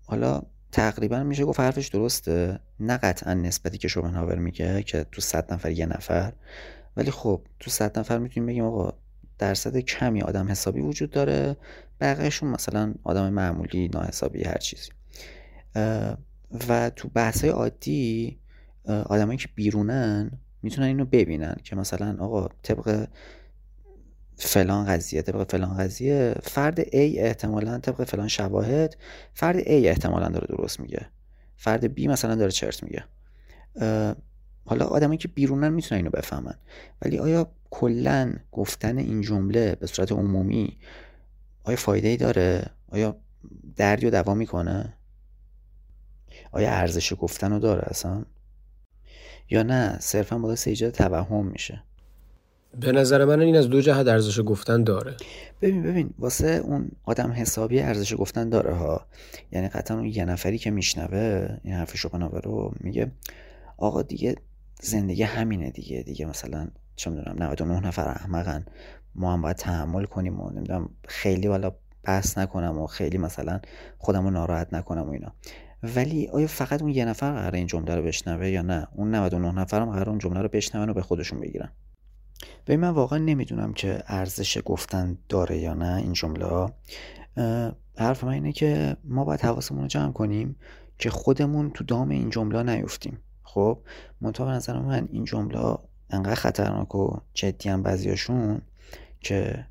حالا 0.05 0.41
تقریبا 0.71 1.23
میشه 1.23 1.45
گفت 1.45 1.59
حرفش 1.59 1.87
درسته. 1.87 2.59
نه 2.79 2.97
قطعا 2.97 3.33
نسبتی 3.33 3.77
که 3.77 3.87
شوپنهاور 3.87 4.35
میگه 4.35 4.83
که 4.83 5.05
تو 5.11 5.21
صد 5.21 5.53
نفر 5.53 5.71
یه 5.71 5.85
نفر. 5.85 6.33
ولی 6.97 7.11
خب 7.11 7.41
تو 7.59 7.71
صد 7.71 7.99
نفر 7.99 8.17
می‌تونیم 8.17 8.47
بگیم 8.47 8.63
آقا 8.63 8.93
درصد 9.39 9.77
کمی 9.77 10.21
آدم 10.21 10.51
حسابی 10.51 10.81
وجود 10.81 11.11
داره. 11.11 11.57
بقیهشون 12.01 12.49
مثلا 12.49 12.93
آدم 13.03 13.33
معمولی 13.33 13.87
ناحسابی 13.87 14.43
هر 14.43 14.57
چیزی. 14.57 14.89
و 16.69 16.89
تو 16.95 17.09
بحث 17.13 17.45
عادی 17.45 18.39
آدمایی 18.85 19.37
که 19.37 19.47
بیرونن 19.55 20.31
می‌تونن 20.61 20.87
اینو 20.87 21.05
ببینن 21.05 21.55
که 21.63 21.75
مثلا 21.75 22.17
آقا 22.19 22.49
طبق 22.63 23.07
فلان 24.37 24.85
قضیه 24.85 25.21
طبق 25.21 25.51
فلان 25.51 25.77
قضیه 25.77 26.35
فرد 26.43 26.81
A 26.81 26.89
احتمالا 27.17 27.79
طبق 27.79 28.03
فلان 28.03 28.27
شواهد 28.27 28.97
فرد 29.33 29.59
A 29.59 29.69
احتمالا 29.69 30.29
داره 30.29 30.47
درست 30.57 30.79
میگه. 30.79 31.09
فرد 31.55 31.99
B 31.99 32.07
مثلا 32.07 32.35
داره 32.35 32.51
چرت 32.51 32.83
میگه. 32.83 33.03
حالا 34.65 34.85
آدمایی 34.85 35.17
که 35.17 35.27
بیرونن 35.27 35.69
می‌تونن 35.69 35.97
اینو 35.99 36.09
بفهمن. 36.09 36.55
ولی 37.01 37.19
آیا 37.19 37.51
کلا 37.69 38.33
گفتن 38.51 38.97
این 38.97 39.21
جمله 39.21 39.75
به 39.75 39.87
صورت 39.87 40.11
عمومی 40.11 40.77
آیا 41.63 41.77
فایده 41.77 42.07
ای 42.07 42.17
داره؟ 42.17 42.65
آیا 42.89 43.17
دردی 43.75 44.05
و 44.05 44.09
دوا 44.09 44.33
می‌کنه؟ 44.33 44.93
آیا 46.51 46.71
ارزش 46.71 47.13
گفتن 47.19 47.51
رو 47.51 47.59
داره 47.59 47.83
اصلا؟ 47.85 48.25
یا 49.49 49.63
نه؟ 49.63 49.97
صرفا 49.99 50.37
باعث 50.37 50.67
ایجاد 50.67 50.93
توهم 50.93 51.45
میشه. 51.45 51.83
به 52.79 52.91
نظر 52.91 53.25
من 53.25 53.41
این 53.41 53.55
از 53.55 53.69
دو 53.69 53.81
جهت 53.81 54.07
ارزش 54.07 54.39
گفتن 54.39 54.83
داره. 54.83 55.15
ببین 55.61 55.83
ببین 55.83 56.09
واسه 56.19 56.61
اون 56.63 56.91
آدم 57.03 57.31
حسابی 57.31 57.79
ارزش 57.79 58.15
گفتن 58.15 58.49
داره 58.49 58.73
ها. 58.73 59.05
یعنی 59.51 59.67
قطعا 59.67 59.97
اون 59.97 60.05
یه 60.05 60.25
نفری 60.25 60.57
که 60.57 60.71
میشنوه 60.71 61.49
این 61.63 61.73
حرف 61.73 61.97
شوپنهاور 61.97 62.41
رو 62.41 62.73
میگه 62.79 63.11
آقا 63.77 64.01
دیگه 64.01 64.35
زندگی 64.81 65.23
همینه 65.23 65.71
دیگه 65.71 66.03
دیگه 66.03 66.25
مثلا 66.25 66.67
چه 66.95 67.09
می‌دونم 67.09 67.43
99 67.43 67.87
نفر 67.87 68.07
احمقن. 68.07 68.65
ما 69.15 69.33
هم 69.33 69.41
باید 69.41 69.55
تحمل 69.55 70.05
کنیم 70.05 70.39
و 70.39 70.49
نمی‌دونم 70.49 70.89
خیلی 71.07 71.47
والا 71.47 71.71
بحث 72.03 72.37
نکنم 72.37 72.79
و 72.79 72.87
خیلی 72.87 73.17
مثلا 73.17 73.59
خودم 73.97 74.23
رو 74.23 74.29
ناراحت 74.29 74.73
نکنم 74.73 75.09
و 75.09 75.11
اینا. 75.11 75.33
ولی 75.83 76.27
آیا 76.27 76.47
فقط 76.47 76.81
اون 76.81 76.91
یه 76.91 77.05
نفر 77.05 77.31
قرار 77.31 77.55
این 77.55 77.67
جمله 77.67 77.95
رو 77.95 78.03
بشنوه 78.03 78.49
یا 78.49 78.61
نه؟ 78.61 78.87
اون 78.95 79.15
99 79.15 79.51
نفر 79.51 79.81
هم 79.81 79.91
قرار 79.91 80.09
اون 80.09 80.19
جمله 80.19 80.41
رو 80.41 80.47
بشنون 80.47 80.89
و 80.89 80.93
به 80.93 81.01
خودشون 81.01 81.39
بگیرن. 81.39 81.69
به 82.67 82.77
من 82.77 82.89
واقعا 82.89 83.19
نمی‌دونم 83.19 83.73
که 83.73 84.03
ارزش 84.07 84.61
گفتن 84.65 85.17
داره 85.29 85.57
یا 85.57 85.73
نه 85.73 85.95
این 85.95 86.13
جمله 86.13 86.69
حرف 87.97 88.23
من 88.23 88.31
اینه 88.31 88.51
که 88.51 88.97
ما 89.03 89.25
باید 89.25 89.41
حواسمون 89.41 89.81
رو 89.81 89.87
جمع 89.87 90.11
کنیم 90.11 90.55
که 90.97 91.09
خودمون 91.09 91.71
تو 91.71 91.83
دام 91.83 92.09
این 92.09 92.29
جمله 92.29 92.63
نیفتیم. 92.63 93.19
خب 93.43 93.79
منتها 94.21 94.45
به 94.45 94.51
نظر 94.51 94.79
من 94.79 95.07
این 95.11 95.25
جمله 95.25 95.77
انقدر 96.09 96.35
خطرناک 96.35 96.95
و 96.95 97.19
جدی 97.33 97.69
هم 97.69 97.83
بعضیاشون 97.83 98.61
که 99.19 99.65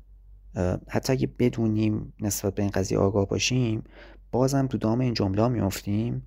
حتی 0.87 1.13
اگه 1.13 1.27
بدونیم 1.39 2.13
نسبت 2.19 2.55
به 2.55 2.61
این 2.61 2.71
قضیه 2.71 2.97
آگاه 2.97 3.27
باشیم 3.27 3.83
بازم 4.31 4.67
تو 4.67 4.77
دام 4.77 4.99
این 4.99 5.13
جمله 5.13 5.41
ها 5.41 5.49
میفتیم 5.49 6.23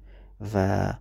و 0.54 0.92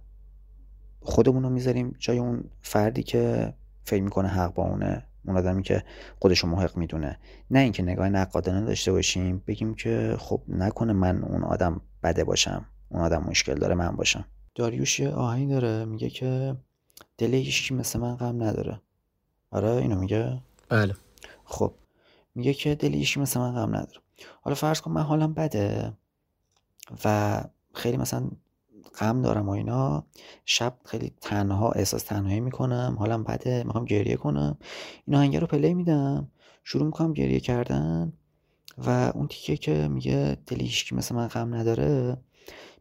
خودمون 1.01 1.43
رو 1.43 1.49
می‌ذاریم 1.49 1.95
جای 1.99 2.17
اون 2.17 2.43
فردی 2.61 3.03
که 3.03 3.53
فکر 3.83 4.03
می‌کنه 4.03 4.27
حق 4.27 4.53
با 4.53 4.63
اونه. 4.63 5.05
اون 5.29 5.38
آدمی 5.38 5.63
که 5.63 5.83
خودشو 6.19 6.48
محق 6.48 6.77
می‌دونه. 6.77 7.19
نه 7.51 7.59
اینکه 7.59 7.83
نگاه 7.83 8.09
نقادانه 8.09 8.65
داشته 8.65 8.91
باشیم 8.91 9.43
بگیم 9.48 9.75
که 9.75 10.15
خب 10.19 10.41
نکنه 10.48 10.93
من 10.93 11.24
اون 11.24 11.43
آدم 11.43 11.81
بده 12.03 12.24
باشم. 12.24 12.65
اون 12.89 13.01
آدم 13.01 13.24
مشکل 13.24 13.55
داره 13.55 13.75
من 13.75 13.95
باشم. 13.95 14.25
داریوش 14.55 15.00
یه 15.00 15.09
آهنگ 15.09 15.50
داره 15.50 15.86
میگه 15.86 16.09
که 16.09 16.55
دل 17.17 17.33
هیچکی 17.33 17.74
مثل 17.74 18.00
من 18.00 18.15
غم 18.15 18.43
نداره. 18.43 18.81
آره 19.51 19.69
اینو 19.69 20.00
میگه؟ 20.00 20.41
بله. 20.69 20.95
خب 21.45 21.74
میگه 22.36 22.53
که 22.53 22.75
دل 22.75 22.93
هیچکی 22.93 23.19
مثل 23.19 23.39
من 23.39 23.51
غم 23.51 23.75
نداره. 23.75 24.01
حالا 24.41 24.55
فرض 24.55 24.81
کن 24.81 24.91
من 24.91 25.01
حالم 25.01 25.33
بده 25.33 25.93
و 27.05 27.41
خیلی 27.74 27.98
مثلا 27.98 28.29
غم 29.00 29.21
دارم 29.21 29.50
و 29.50 29.51
اینا. 29.51 30.05
شب 30.45 30.77
خیلی 30.86 31.13
تنها 31.21 31.71
احساس 31.71 32.03
تنهایی 32.03 32.39
می‌کنم. 32.39 32.95
حالم 33.00 33.24
بده 33.24 33.63
می‌خوام 33.63 33.86
گریه 33.86 34.15
کنم. 34.15 34.57
این 35.07 35.15
آهنگه 35.15 35.39
رو 35.39 35.48
پلی 35.48 35.74
میدم. 35.74 36.31
شروع 36.63 36.86
می‌کنم 36.86 37.13
گریه 37.13 37.39
کردن 37.39 38.13
و 38.77 39.12
اون 39.15 39.27
تیکه 39.27 39.57
که 39.57 39.88
میگه 39.88 40.38
دل 40.48 40.62
هیچکی 40.62 40.95
مثل 40.95 41.15
من 41.15 41.27
غم 41.27 41.55
نداره 41.55 42.17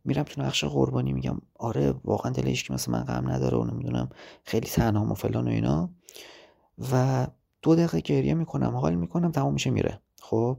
میرم 0.04 0.22
تو 0.22 0.42
نقش 0.42 0.64
قربانی 0.64 1.12
میگم. 1.12 1.40
آره 1.58 1.94
واقعا 2.04 2.32
دل 2.32 2.46
هیچکی 2.46 2.72
مثل 2.72 2.92
من 2.92 3.02
غم 3.02 3.30
نداره 3.30 3.58
و 3.58 3.64
نمی‌دونم 3.64 4.08
خیلی 4.44 4.68
تنها 4.68 5.12
و 5.12 5.14
فلان 5.14 5.48
و 5.48 5.50
اینا. 5.50 5.90
و 6.92 7.26
دو 7.62 7.74
دقیقه 7.74 8.00
گریه 8.00 8.34
می‌کنم 8.34 8.76
حال 8.76 8.94
می‌کنم 8.94 9.32
تمام 9.32 9.52
میشه 9.52 9.70
میره. 9.70 10.00
خب 10.20 10.58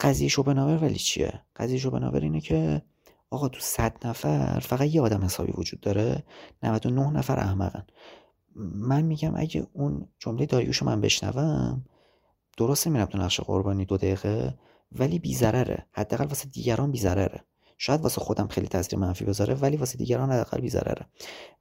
قضیه 0.00 0.28
شوپنهاور 0.28 0.84
ولی 0.84 0.94
چیه؟ 0.94 1.42
قضیه 1.56 1.78
شوپنهاور 1.78 2.20
اینه 2.20 2.40
که 2.40 2.82
آقا 3.30 3.48
تو 3.48 3.60
صد 3.60 4.06
نفر 4.06 4.60
فقط 4.60 4.86
یه 4.94 5.02
آدم 5.02 5.24
حسابی 5.24 5.52
وجود 5.52 5.80
داره؟ 5.80 6.24
99 6.62 7.10
نفر 7.10 7.38
احمقن. 7.38 7.86
من 8.74 9.02
میگم 9.02 9.32
اگه 9.36 9.66
اون 9.72 10.08
جمله 10.18 10.46
داریوشو 10.46 10.84
من 10.86 11.00
بشنوم 11.00 11.84
درسته 12.56 12.90
میرم 12.90 13.04
تو 13.04 13.18
نقش 13.18 13.40
قربانی 13.40 13.84
دو 13.84 13.96
دقیقه 13.96 14.58
ولی 14.92 15.18
بیزرره 15.18 15.86
حداقل 15.92 16.26
واسه 16.26 16.48
دیگران 16.48 16.90
بیزرره 16.90 17.44
شاید 17.78 18.00
واسه 18.00 18.20
خودم 18.20 18.48
خیلی 18.48 18.68
تاثیر 18.68 18.98
منفی 18.98 19.24
بذاره 19.24 19.54
ولی 19.54 19.76
واسه 19.76 19.98
دیگران 19.98 20.32
حداقل 20.32 20.60
بیزرره 20.60 21.06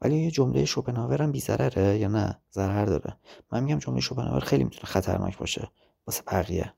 ولی 0.01 0.17
یه 0.17 0.31
جمله 0.31 0.65
شوپنهاور 0.65 1.21
هم 1.21 1.31
بیزرره 1.31 1.97
یا 1.97 2.07
نه؟ 2.07 2.39
ضرر 2.53 2.85
داره. 2.85 3.17
من 3.51 3.63
میگم 3.63 3.79
جمله 3.79 4.01
شوپنهاور 4.01 4.39
خیلی 4.39 4.63
می‌تونه 4.63 4.85
خطرناک 4.85 5.37
باشه. 5.37 5.71
واسه 6.07 6.23
بقیه. 6.27 6.73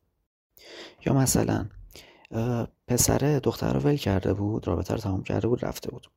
یا 1.05 1.13
مثلا 1.13 1.65
پسره 2.87 3.39
دختر 3.39 3.73
رو 3.73 3.79
ول 3.79 3.95
کرده 3.95 4.33
بود 4.33 4.67
رابطه 4.67 4.93
رو 4.93 4.99
تمام 4.99 5.23
کرده 5.23 5.47
بود 5.47 5.65
رفته 5.65 5.91
بود. 5.91 6.11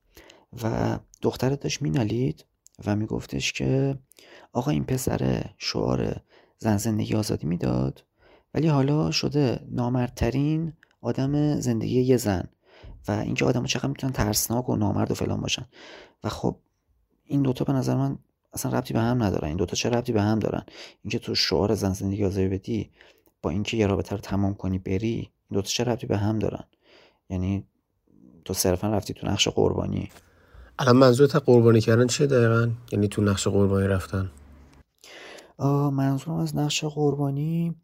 و 0.63 0.99
دختر 1.23 1.51
داشت 1.51 1.83
مینالید 1.83 2.45
و 2.87 2.97
میگفتش 2.97 3.53
که 3.53 3.99
آقا 4.53 4.71
این 4.71 4.85
پسر 4.85 5.45
شعار 5.59 6.17
زن 6.59 6.77
زندگی 6.77 7.15
آزادی 7.15 7.47
می‌داد 7.47 8.05
ولی 8.55 8.69
حالا 8.69 9.11
شده 9.11 9.61
نامردترین 9.71 10.73
آدم 11.01 11.61
زندگی 11.61 12.01
یه 12.01 12.17
زن 12.17 12.49
و 13.09 13.13
اینکه 13.13 13.45
آدم 13.45 13.65
چقدر 13.65 13.89
می‌تونن 13.89 14.13
ترسناک 14.13 14.69
و 14.69 14.77
نامرد 14.77 15.11
و 15.11 15.15
فلان 15.15 15.41
باشن. 15.41 15.67
و 16.25 16.29
خب 16.29 16.57
این 17.25 17.43
دوتا 17.43 17.65
به 17.65 17.73
نظر 17.73 17.97
من 17.97 18.19
اصلا 18.53 18.79
ربطی 18.79 18.95
به 18.95 19.01
هم 19.01 19.23
ندارن. 19.23 19.49
این 19.49 19.57
دوتا 19.57 19.77
چه 19.77 19.91
ربطی 19.91 20.13
به 20.13 20.23
هم 20.23 20.39
دارن؟ 20.39 20.63
اینکه 21.03 21.19
تو 21.19 21.35
شعار 21.35 21.75
زن 21.75 21.93
زندگی 21.93 22.25
آزادی 22.25 22.49
بدی 22.49 22.91
با 23.43 23.51
اینکه 23.51 23.77
یه 23.77 23.87
رابطه 23.87 24.17
رو 24.17 24.21
تمام 24.21 24.55
کنی 24.55 24.79
بری 24.79 25.31
این 25.51 25.55
دوتا 25.55 25.69
چه 25.69 25.85
ربطی 25.85 26.07
به 26.07 26.17
هم 26.17 26.39
دارن؟ 26.39 26.65
یعنی 27.31 27.67
تو 28.45 28.55
صرفا 28.55 28.89
رفتی 28.89 29.15
تو 29.15 29.27
نقش 29.27 29.49
قربانی. 29.49 30.11
الان 30.79 30.97
منظورت 30.97 31.37
قربانی 31.37 31.81
کردن 31.81 32.07
چه 32.07 32.27
دقیقا؟ 32.27 32.71
یعنی 32.93 33.09
تو 33.09 33.23
نقش 33.23 33.49
قربانی 33.49 33.87
رفتن. 33.87 34.31
منظورم 35.93 36.39
از 36.39 36.57
نقش 36.57 36.85
قربانی 36.85 37.75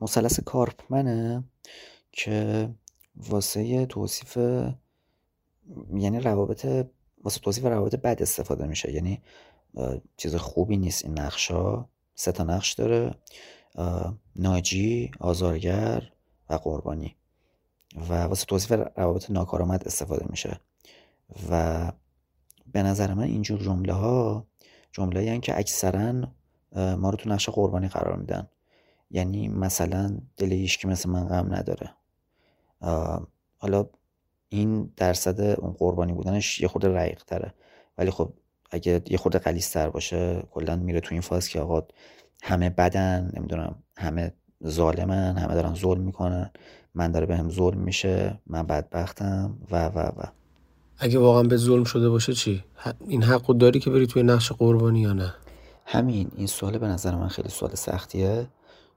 مثلث 0.00 0.40
کارپمنه 0.40 1.44
که 2.12 2.68
واسه 3.16 3.86
توصیف 3.86 4.36
یعنی 5.94 6.20
روابط 6.20 6.86
واسه 7.24 7.40
توصیف 7.40 7.64
روابط 7.64 7.94
بد 7.94 8.22
استفاده 8.22 8.66
میشه. 8.66 8.92
یعنی 8.92 9.22
چیز 10.16 10.36
خوبی 10.36 10.76
نیست 10.76 11.04
این 11.04 11.18
نقشا 11.18 11.88
سه 12.14 12.32
تا 12.32 12.44
نقش 12.44 12.72
داره. 12.72 13.14
ناجی 14.36 15.10
آزارگر. 15.20 16.12
و 16.50 16.54
قربانی. 16.54 17.16
و 18.08 18.22
واسه 18.22 18.46
توصیف 18.46 18.72
روابط 18.96 19.30
ناکارآمد 19.30 19.86
استفاده 19.86 20.26
میشه. 20.30 20.60
و 21.50 21.92
به 22.72 22.82
نظر 22.82 23.14
من 23.14 23.22
اینجور 23.22 23.60
جمله 23.60 23.92
ها 23.92 24.46
جمله 24.92 25.40
که 25.40 25.58
اکثرا 25.58 26.12
ما 26.76 27.10
رو 27.10 27.16
تو 27.16 27.30
نقش 27.30 27.48
قربانی 27.48 27.88
قرار 27.88 28.16
میدن. 28.16 28.48
یعنی 29.10 29.48
مثلا 29.48 30.18
دل 30.36 30.66
که 30.66 30.88
مثل 30.88 31.10
من 31.10 31.28
غم 31.28 31.54
نداره. 31.54 31.90
حالا 33.58 33.86
این 34.48 34.92
درصد 34.96 35.40
اون 35.40 35.72
قربانی 35.72 36.12
بودنش 36.12 36.60
یه 36.60 36.68
خورده 36.68 36.88
رعیق 36.88 37.24
تره. 37.24 37.54
ولی 37.98 38.10
خب 38.10 38.32
اگه 38.70 39.02
یه 39.06 39.18
خورده 39.18 39.38
قلیس 39.38 39.70
تر 39.70 39.90
باشه 39.90 40.42
کلا 40.50 40.76
میره 40.76 41.00
تو 41.00 41.08
این 41.14 41.20
فاز 41.20 41.48
که 41.48 41.60
آقا 41.60 41.82
همه 42.42 42.70
بدن 42.70 43.30
نمی‌دونم 43.36 43.82
همه 43.96 44.32
ظالمن 44.66 45.36
همه 45.38 45.54
دارن 45.54 45.74
ظلم 45.74 46.00
می‌کنن. 46.00 46.50
من 46.94 47.12
داره 47.12 47.26
بهم 47.26 47.50
ظلم 47.50 47.78
میشه 47.78 48.40
من 48.46 48.62
بدبختم 48.62 49.58
و 49.70 49.88
و 49.88 49.98
و. 49.98 50.22
اگه 50.98 51.18
واقعا 51.18 51.42
به 51.42 51.56
ظلم 51.56 51.84
شده 51.84 52.08
باشه 52.08 52.32
چی؟ 52.32 52.64
این 53.08 53.22
حقو 53.22 53.54
داری 53.54 53.80
که 53.80 53.90
بری 53.90 54.06
توی 54.06 54.22
نقش 54.22 54.52
قربانی 54.52 55.00
یا 55.00 55.12
نه؟ 55.12 55.34
همین 55.86 56.30
این 56.36 56.46
سوال 56.46 56.78
به 56.78 56.86
نظر 56.86 57.14
من 57.14 57.28
خیلی 57.28 57.48
سوال 57.48 57.74
سختیه. 57.74 58.46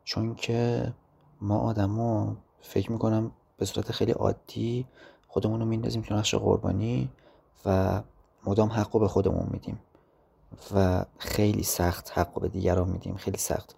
چون 0.03 0.36
که 0.36 0.93
ما 1.41 1.60
آدما 1.60 2.38
فکر 2.62 2.91
می‌کنم 2.91 3.32
به 3.58 3.65
صورت 3.65 3.91
خیلی 3.91 4.12
عادی 4.12 4.86
خودمون 5.27 5.60
رو 5.60 5.65
میندازیم 5.65 6.01
تو 6.01 6.15
نقش 6.15 6.36
قربانی 6.36 7.10
و 7.65 8.01
مدام 8.46 8.70
حق 8.70 9.00
به 9.00 9.08
خودمون 9.08 9.48
میدیم. 9.51 9.79
و 10.75 11.05
خیلی 11.17 11.63
سخت 11.63 12.12
حق 12.13 12.41
به 12.41 12.48
دیگران 12.48 12.89
میدیم 12.89 13.15
خیلی 13.15 13.38
سخت. 13.38 13.75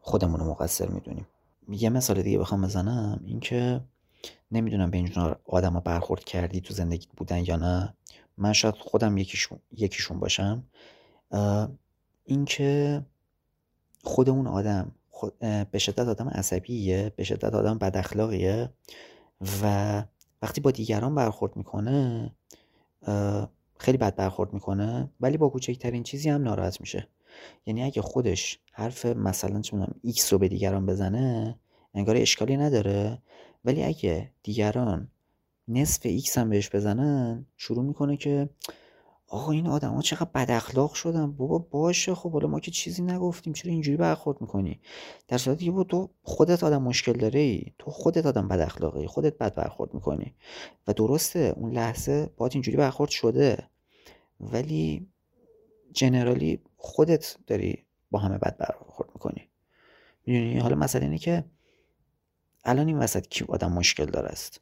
خودمون 0.00 0.40
رو 0.40 0.50
مقصر 0.50 0.88
می‌دونیم. 0.88 1.26
یه 1.68 1.90
مثال 1.90 2.22
دیگه 2.22 2.38
بخوام 2.38 2.62
بزنم 2.62 3.20
اینکه 3.24 3.80
نمی‌دونم 4.50 4.90
به 4.90 4.96
اینجور 4.96 5.36
آدم 5.46 5.80
برخورد 5.80 6.24
کردی 6.24 6.60
تو 6.60 6.74
زندگی 6.74 7.08
بودن 7.16 7.44
یا 7.44 7.56
نه. 7.56 7.94
من 8.38 8.52
شاید 8.52 8.74
خودم 8.74 9.16
یکیشون, 9.16 9.58
یکیشون 9.72 10.20
باشم. 10.20 10.64
اینکه 12.24 13.02
خودمون 14.04 14.46
آدم 14.46 14.92
به 15.70 15.78
شدت 15.78 16.08
آدم 16.08 16.28
عصبیه 16.28 17.12
به 17.16 17.24
شدت 17.24 17.54
آدم 17.54 17.78
بد 17.78 17.96
اخلاقیه 17.96 18.70
و 19.62 20.04
وقتی 20.42 20.60
با 20.60 20.70
دیگران 20.70 21.14
برخورد 21.14 21.56
می‌کنه 21.56 22.30
خیلی 23.78 23.98
بد 23.98 24.16
برخورد 24.16 24.52
می‌کنه 24.52 25.10
ولی 25.20 25.36
با 25.36 25.48
کوچکترین 25.48 26.02
چیزی 26.02 26.30
هم 26.30 26.42
ناراحت 26.42 26.80
میشه. 26.80 27.08
یعنی 27.66 27.82
اگه 27.82 28.02
خودش 28.02 28.58
حرف 28.72 29.06
مثلا 29.06 29.60
چه 29.60 29.76
می‌دونم 29.76 29.94
ایکس 30.02 30.32
رو 30.32 30.38
به 30.38 30.48
دیگران 30.48 30.86
بزنه 30.86 31.58
انگار 31.94 32.16
اشکالی 32.16 32.56
نداره. 32.56 33.22
ولی 33.64 33.82
اگه 33.82 34.30
دیگران 34.42 35.08
نصف 35.68 36.00
X 36.06 36.38
هم 36.38 36.50
بهش 36.50 36.70
بزنن 36.70 37.46
شروع 37.56 37.84
می‌کنه 37.84 38.16
که 38.16 38.48
آقا 39.28 39.52
این 39.52 39.66
ها 39.66 40.02
چقدر 40.02 40.30
بد 40.34 40.50
اخلاق 40.50 40.94
شدن. 40.94 41.32
بابا 41.32 41.58
باشه 41.58 42.14
خب 42.14 42.32
حالا 42.32 42.48
ما 42.48 42.60
که 42.60 42.70
چیزی 42.70 43.02
نگفتیم 43.02 43.52
چرا 43.52 43.72
اینجوری 43.72 43.96
برخورد 43.96 44.40
می‌کنی؟ 44.40 44.80
در 45.28 45.38
صورتی 45.38 45.64
که 45.64 45.84
تو 45.84 46.10
خودت 46.22 46.64
آدم 46.64 46.82
مشکل‌داری‌ای 46.82 47.62
تو 47.78 47.90
خودت 47.90 48.26
آدم 48.26 48.48
بد 48.48 48.60
اخلاقی 48.60 49.06
خودت 49.06 49.38
بد 49.38 49.54
برخورد 49.54 49.94
می‌کنی. 49.94 50.34
و 50.86 50.92
درسته 50.92 51.54
اون 51.56 51.72
لحظه 51.72 52.30
باید 52.36 52.52
اینجوری 52.52 52.76
برخورد 52.76 53.10
شده. 53.10 53.68
ولی 54.40 55.06
generally 55.92 56.60
خودت 56.76 57.36
داری 57.46 57.84
با 58.10 58.18
همه 58.18 58.38
بد 58.38 58.56
برخورد 58.56 59.08
می‌کنی. 59.14 59.48
می‌دونی؟ 60.26 60.58
حالا 60.58 60.76
مسئله 60.76 61.04
اینه 61.04 61.18
که 61.18 61.44
الان 62.64 62.86
این 62.86 62.98
وسط 62.98 63.26
کی 63.26 63.44
آدم 63.48 63.72
مشکل 63.72 64.04
داره 64.04 64.28
است؟ 64.28 64.60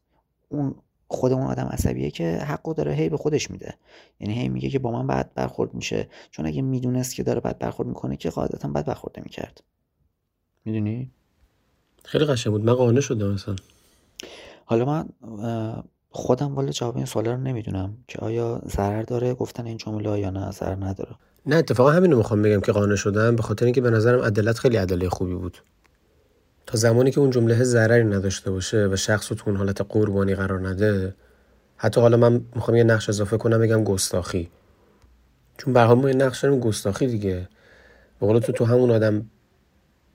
اون 0.49 0.75
خود 1.09 1.33
اون 1.33 1.47
آدم 1.47 1.66
عصبیه 1.66 2.11
که 2.11 2.38
حقو 2.38 2.75
داره 2.75 2.92
هی 2.92 3.09
به 3.09 3.16
خودش 3.16 3.50
میده. 3.50 3.75
یعنی 4.21 4.35
هی 4.35 4.49
میگه 4.49 4.68
که 4.71 4.78
با 4.78 4.90
من 4.90 5.06
بد 5.06 5.35
برخورد 5.35 5.75
میشه. 5.75 6.09
چون 6.30 6.47
اگه 6.47 6.62
می‌دونست 6.62 7.14
که 7.14 7.23
داره 7.23 7.40
بد 7.40 7.59
برخورد 7.59 7.88
می‌کنه 7.88 8.16
که 8.16 8.30
قاعدتا 8.30 8.68
بد 8.68 8.85
برخورد 8.85 9.18
نمی‌کرد. 9.18 9.64
می‌دونی؟ 10.64 11.11
خیلی 12.04 12.25
قشنگ 12.25 12.52
بود. 12.52 12.64
من 12.64 12.75
قانع 12.75 13.00
شدم 13.00 13.33
مثلا 13.33 13.56
حالا 14.64 14.85
من 14.85 15.09
خودم 16.11 16.54
والا 16.54 16.71
جواب 16.71 16.97
این 16.97 17.06
سوالا 17.06 17.33
رو 17.33 17.40
نمی‌دونم 17.40 17.97
که 18.09 18.18
آیا 18.18 18.62
ضرر 18.66 19.02
داره 19.02 19.35
گفتن 19.35 19.66
این 19.66 19.76
جمله 19.76 20.21
یا 20.21 20.30
نه؟ 20.30 20.50
ضرر 20.50 20.85
نداره. 20.85 21.16
نه 21.46 21.56
اتفاقا 21.56 21.90
همین 21.90 22.10
رو 22.10 22.18
می‌خوام 22.18 22.42
بگم 22.42 22.60
که 22.60 22.72
قانع 22.72 22.94
شدم 22.94 23.36
به 23.36 23.42
خاطر 23.42 23.64
اینکه 23.64 23.80
به 23.80 23.90
نظرم 23.90 24.20
عدالت 24.20 24.58
خیلی 24.58 24.76
عدله 24.76 25.08
خوبی 25.08 25.34
بود. 25.34 25.58
تا 26.66 26.78
زمانی 26.78 27.10
که 27.10 27.20
اون 27.20 27.30
جمله 27.30 27.64
ضرری 27.64 28.04
نداشته 28.04 28.50
باشه 28.50 28.86
و 28.86 28.96
شخص 28.96 29.32
رو 29.32 29.36
تو 29.36 29.50
اون 29.50 29.56
حالت 29.56 29.80
قربانی 29.88 30.34
قرار 30.34 30.68
نده 30.68 31.14
حتی 31.76 32.00
حالا 32.00 32.16
من 32.16 32.44
می‌خوام 32.54 32.76
یه 32.76 32.84
نقش 32.84 33.08
اضافه 33.08 33.36
کنم 33.36 33.58
بگم 33.58 33.84
گستاخی. 33.84 34.50
چون 35.58 35.72
به 35.72 35.94
ما 35.94 36.08
یه 36.10 36.16
نقش 36.16 36.40
داریم 36.40 36.60
گستاخی 36.60 37.06
دیگه. 37.06 37.48
به 38.20 38.40
تو 38.40 38.52
تو 38.52 38.64
همون 38.64 38.90
آدم 38.90 39.30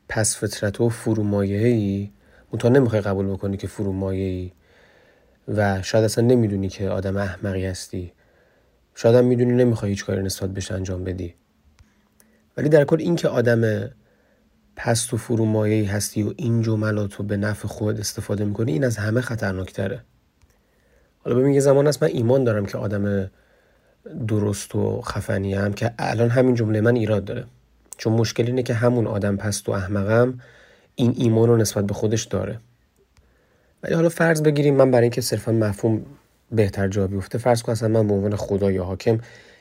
پس 0.09 0.38
فطرت 0.38 0.81
و 0.81 0.89
فرومایه 0.89 1.67
ای 1.67 2.12
اون 2.51 2.77
نمی‌خوای 2.77 3.01
قبول 3.01 3.27
بکنی 3.27 3.57
که 3.57 3.67
فرومایه 3.67 4.25
ای 4.25 4.51
و 5.48 5.81
شاید 5.81 6.05
اصلا 6.05 6.25
نمی‌دونی 6.25 6.69
که 6.69 6.89
آدم 6.89 7.17
احمقی 7.17 7.65
هستی. 7.65 8.13
شاید 9.01 9.15
هم 9.15 9.25
می‌دونی 9.25 9.53
نمی‌خوای 9.53 9.91
هیچ 9.91 10.06
کاری 10.06 10.24
نسبت 10.24 10.50
بهش 10.50 10.72
انجام 10.72 11.03
بدی. 11.03 11.34
ولی 12.58 12.70
در 12.70 12.84
کل 12.84 12.98
این 13.00 13.15
که 13.15 13.27
آدم 13.27 13.89
پست 14.75 15.13
و 15.13 15.18
فرومایه 15.18 15.91
هستی 15.91 16.24
و 16.24 16.34
این 16.38 16.62
جملات 16.62 17.13
رو 17.13 17.25
به 17.25 17.38
نفع 17.38 17.68
خود 17.68 18.00
استفاده 18.00 18.46
می‌کنی 18.46 18.72
این 18.72 18.84
از 18.84 18.98
همه 18.98 19.22
خطرناکتره. 19.22 20.01
حالا 21.24 21.38
ببین 21.39 21.53
یه 21.53 21.60
زمان 21.60 21.88
هست 21.88 22.03
من 22.03 22.10
ایمان 22.10 22.44
دارم 22.44 22.65
که 22.65 22.77
آدم 22.77 23.32
درست 24.27 24.75
و 24.75 25.01
خفنی 25.01 25.53
هم 25.53 25.74
که 25.74 25.94
الان 26.00 26.29
همین 26.29 26.56
جمله 26.56 26.82
من 26.82 26.96
ایراد 26.96 27.25
داره. 27.25 27.46
چون 27.98 28.13
مشکل 28.13 28.46
اینه 28.46 28.63
که 28.63 28.74
همون 28.74 29.08
آدم 29.08 29.38
پست 29.38 29.70
و 29.70 29.72
احمقم 29.72 30.39
این 30.96 31.13
ایمان 31.18 31.50
رو 31.50 31.58
نسبت 31.58 31.86
به 31.86 31.94
خودش 31.94 32.24
داره. 32.24 32.60
ولی 33.84 33.94
حالا 33.94 34.10
فرض 34.10 34.41
بگیریم 34.41 34.75
من 34.75 34.91
برای 34.91 35.03
اینکه 35.03 35.22
صرفا 35.22 35.51
مفهوم 35.51 36.06
بهتر 36.51 36.88
جا 36.88 37.08
بیفته. 37.08 37.38
فرض 37.38 37.62
کن 37.62 37.72
اصلا 37.72 37.88
من 37.88 38.08
به 38.08 38.13
عنوان 38.13 38.36
خدا 38.36 38.72
یا 38.72 38.84
حاکم 38.84 39.18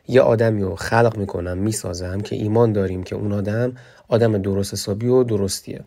یه 0.08 0.20
آدمی 0.20 0.62
رو 0.62 0.76
خلق 0.76 1.16
می‌کنم 1.16 1.58
می‌سازم 1.58 2.20
که 2.20 2.36
ایمان 2.36 2.72
داریم 2.72 3.02
که 3.02 3.16
اون 3.16 3.32
آدم 3.32 3.74
آدم 4.08 4.38
درست 4.38 4.72
حسابی 4.72 5.06
و 5.06 5.24
درستیه. 5.24 5.84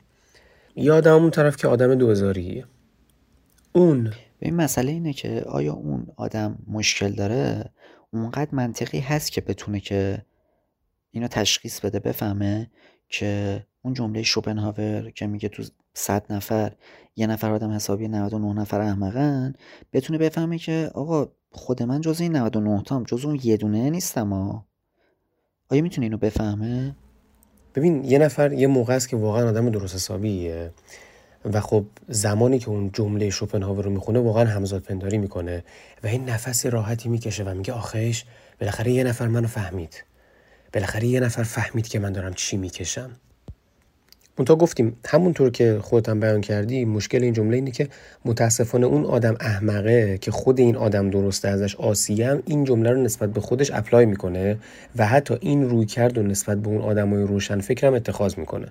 یا 0.75 0.95
آدم 0.97 1.15
اون 1.15 1.31
طرف 1.31 1.57
که 1.57 1.67
آدم 1.67 1.95
دوزاریه. 1.95 2.65
اون. 3.73 4.13
این 4.39 4.55
مسئله 4.55 4.91
اینه 4.91 5.13
که 5.13 5.43
آیا 5.47 5.73
اون 5.73 6.07
آدم 6.17 6.57
مشکل 6.67 7.11
داره؟ 7.11 7.65
اونقدر 8.13 8.49
منطقی 8.51 8.99
هست 8.99 9.31
که 9.31 9.41
بتونه 9.41 9.79
که 9.79 10.25
اینو 11.11 11.27
تشخیص 11.27 11.79
بده 11.79 11.99
بفهمه 11.99 12.71
که 13.09 13.63
اون 13.81 13.93
جمله 13.93 14.23
شوپنهاور 14.23 15.09
که 15.09 15.27
میگه 15.27 15.49
تو 15.49 15.63
صد 15.93 16.25
نفر. 16.29 16.71
یه 17.15 17.27
نفر 17.27 17.51
آدم 17.51 17.71
حسابی 17.71 18.07
99 18.07 18.53
نفر 18.53 18.81
احمقن. 18.81 19.53
بتونه 19.93 20.19
بفهمه 20.19 20.57
که 20.57 20.91
آقا 20.93 21.27
خود 21.51 21.83
من 21.83 22.01
جز 22.01 22.21
این 22.21 22.35
99 22.35 22.83
تام 22.83 23.03
جز 23.03 23.25
اون 23.25 23.39
یه 23.43 23.57
دونه 23.57 23.89
نیستم 23.89 24.33
ها 24.33 24.65
آیا 25.69 25.81
می‌تونه 25.81 26.05
اینو 26.05 26.17
بفهمه؟ 26.17 26.95
ببین 27.75 28.03
یه 28.03 28.19
نفر 28.19 28.53
یه 28.53 28.67
موقع 28.67 28.95
است 28.95 29.09
که 29.09 29.17
واقعا 29.17 29.49
آدم 29.49 29.69
درست 29.69 29.95
حسابیه 29.95 30.71
و 31.45 31.61
خب 31.61 31.85
زمانی 32.07 32.59
که 32.59 32.69
اون 32.69 32.91
جمله 32.91 33.29
شوپنهاور 33.29 33.83
رو 33.83 33.91
می‌خونه 33.91 34.19
واقعا 34.19 34.45
همزاد 34.45 34.81
پنداری 34.81 35.17
می‌کنه 35.17 35.63
و 36.03 36.07
این 36.07 36.29
نفس 36.29 36.65
راحتی 36.65 37.09
می‌کشه 37.09 37.43
و 37.43 37.53
میگه 37.53 37.73
آخیش 37.73 38.25
بالاخره 38.59 38.91
یه 38.91 39.03
نفر 39.03 39.27
منو 39.27 39.47
فهمید. 39.47 40.03
بالاخره 40.73 41.07
یه 41.07 41.19
نفر 41.19 41.43
فهمید 41.43 41.87
که 41.87 41.99
من 41.99 42.11
دارم 42.11 42.33
چی 42.33 42.57
می‌کشم. 42.57 43.11
تا 44.45 44.55
گفتیم 44.55 44.97
همونطور 45.07 45.49
که 45.49 45.79
خودت 45.81 46.09
هم 46.09 46.19
بیان 46.19 46.41
کردی 46.41 46.85
مشکل 46.85 47.23
این 47.23 47.33
جمله 47.33 47.55
اینه 47.55 47.71
که 47.71 47.89
متاسفانه 48.25 48.85
اون 48.85 49.05
آدم 49.05 49.35
احمقه 49.39 50.17
که 50.17 50.31
خود 50.31 50.59
این 50.59 50.75
آدم 50.75 51.09
درسته 51.09 51.47
ازش 51.47 51.75
عاصیم 51.75 52.43
این 52.45 52.63
جمله 52.63 52.91
رو 52.91 53.01
نسبت 53.01 53.33
به 53.33 53.41
خودش 53.41 53.71
apply 53.71 54.05
می‌کنه 54.05 54.57
و 54.95 55.07
حتی 55.07 55.37
این 55.39 55.69
رویکردو 55.69 56.23
نسبت 56.23 56.57
به 56.57 56.67
اون 56.67 56.81
آدمای 56.81 57.23
روشن 57.23 57.59
فکرم 57.59 57.93
اتخاذ 57.93 58.37
می‌کنه. 58.37 58.67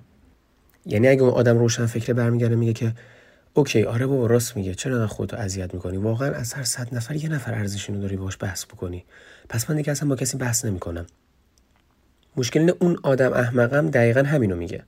یعنی 0.85 1.07
اگه 1.07 1.21
اون 1.21 1.31
آدم 1.31 1.57
روشن 1.57 1.85
فکر 1.85 2.13
برمیگرده 2.13 2.55
میگه 2.55 2.73
که 2.73 2.93
okay 3.53 3.83
آره 3.83 4.05
بابا 4.05 4.25
راست 4.25 4.57
میگه 4.57 4.75
چرا 4.75 5.07
خودتو 5.07 5.37
اذیت 5.37 5.73
می‌کنی؟ 5.73 5.97
واقعا 5.97 6.31
از 6.31 6.53
هر 6.53 6.63
صد 6.63 6.95
نفر 6.95 7.15
یه 7.15 7.29
نفر 7.29 7.53
ارزش 7.53 7.89
اینو 7.89 8.01
داری 8.01 8.17
باش 8.17 8.37
بحث 8.39 8.65
بکنی. 8.65 9.05
پس 9.49 9.69
من 9.69 9.75
دیگه 9.75 9.91
اصلا 9.91 10.09
با 10.09 10.15
کسی 10.15 10.37
بحث 10.37 10.65
نمی‌کنم. 10.65 11.05
مشکل 12.37 12.71
اون 12.79 12.97
آدم 13.03 13.33
احمقم 13.33 13.89
دقیقا 13.89 14.21
همینو 14.23 14.55
میگه. 14.55 14.83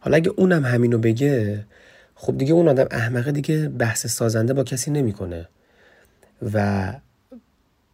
حالا 0.00 0.16
اگه 0.16 0.30
اونم 0.36 0.64
همینو 0.64 0.98
بگه 0.98 1.64
خب 2.14 2.38
دیگه 2.38 2.52
اون 2.52 2.68
آدم 2.68 2.86
احمقه 2.90 3.32
دیگه 3.32 3.68
بحث 3.68 4.06
سازنده 4.06 4.54
با 4.54 4.64
کسی 4.64 4.90
نمی‌کنه. 4.90 5.48
و 6.54 6.92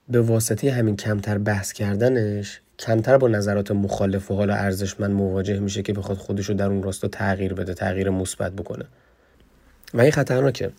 به 0.08 0.20
واسطه 0.20 0.72
همین 0.72 0.96
کمتر 0.96 1.38
بحث 1.38 1.72
کردنش 1.72 2.60
کمتر 2.78 3.18
با 3.18 3.28
نظرات 3.28 3.70
مخالف 3.70 4.30
و 4.30 4.34
حالا 4.34 4.54
ارزشمند 4.54 5.10
مواجه 5.10 5.58
میشه 5.58 5.82
که 5.82 5.92
بخواد 5.92 6.18
خودش 6.18 6.46
رو 6.46 6.54
در 6.54 6.66
اون 6.66 6.82
راستا 6.82 7.08
تغییر 7.08 7.54
بده 7.54 7.74
تغییر 7.74 8.10
مثبت 8.10 8.52
بکنه. 8.52 8.84
و 9.94 10.00
این 10.00 10.10
خطرناکه. 10.10 10.70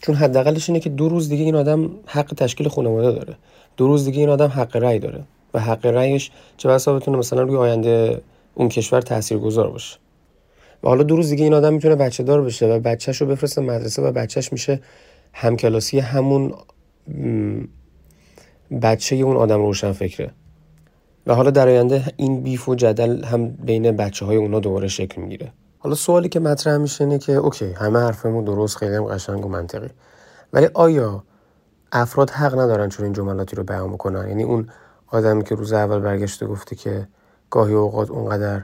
چون 0.00 0.14
حداقلش 0.14 0.68
اینه 0.68 0.80
که 0.80 0.90
دو 0.90 1.08
روز 1.08 1.28
دیگه 1.28 1.44
این 1.44 1.54
آدم 1.54 1.90
حق 2.06 2.34
تشکیل 2.36 2.68
خانواده 2.68 3.12
داره. 3.12 3.36
دو 3.76 3.86
روز 3.86 4.04
دیگه 4.04 4.20
این 4.20 4.28
آدم 4.28 4.48
حق 4.48 4.76
رأی 4.76 4.98
داره. 4.98 5.22
و 5.54 5.60
حق 5.60 5.86
رأیش 5.86 6.30
چه 6.56 6.68
بسا 6.68 6.98
بتونه 6.98 7.18
مثلا 7.18 7.42
روی 7.42 7.56
آینده 7.56 8.20
اون 8.54 8.68
کشور 8.68 9.00
تاثیرگذار 9.00 9.70
باشه. 9.70 9.98
حالا 10.88 11.02
دو 11.02 11.16
روز 11.16 11.30
دیگه 11.30 11.44
این 11.44 11.54
آدم 11.54 11.72
می‌تونه 11.72 11.94
بچه 11.94 12.22
دار 12.22 12.42
بشه 12.42 12.66
و 12.66 12.80
بچهش 12.80 13.20
رو 13.20 13.26
بفرسته 13.26 13.60
مدرسه 13.60 14.02
و 14.02 14.12
بچهش 14.12 14.52
میشه 14.52 14.80
همکلاسی 15.32 15.98
همون 15.98 16.54
بچه 18.82 19.16
اون 19.16 19.36
آدم 19.36 19.62
روشن 19.62 19.92
فکره 19.92 20.30
و 21.26 21.34
حالا 21.34 21.50
در 21.50 21.68
آینده 21.68 22.04
این 22.16 22.42
بیف 22.42 22.68
و 22.68 22.74
جدل 22.74 23.24
هم 23.24 23.48
بین 23.48 23.96
بچه 23.96 24.26
های 24.26 24.36
اونا 24.36 24.60
دوباره 24.60 24.88
شکل 24.88 25.20
می‌گیره. 25.20 25.52
حالا 25.78 25.94
سوالی 25.94 26.28
که 26.28 26.40
مطرح 26.40 26.76
میشه 26.76 27.04
اینه 27.04 27.18
که 27.18 27.32
اوکی 27.32 27.72
همه 27.72 27.98
حرفمون 27.98 28.44
درست 28.44 28.76
خیلی 28.76 28.94
هم 28.94 29.04
قشنگ 29.04 29.46
و 29.46 29.48
منطقی. 29.48 29.88
ولی 30.52 30.68
آیا 30.74 31.24
افراد 31.92 32.30
حق 32.30 32.58
ندارن 32.58 32.88
چون 32.88 33.04
این 33.04 33.12
جملاتی 33.12 33.56
رو 33.56 33.62
بیان 33.62 33.92
بکنن؟ 33.92 34.28
یعنی 34.28 34.42
اون 34.42 34.68
آدمی 35.06 35.44
که 35.44 35.54
روز 35.54 35.72
اول 35.72 35.98
برگشته 35.98 36.46
گفته 36.46 36.76
که 36.76 37.08
گاهی 37.50 37.74
اوقات 37.74 38.10
اونقدر 38.10 38.62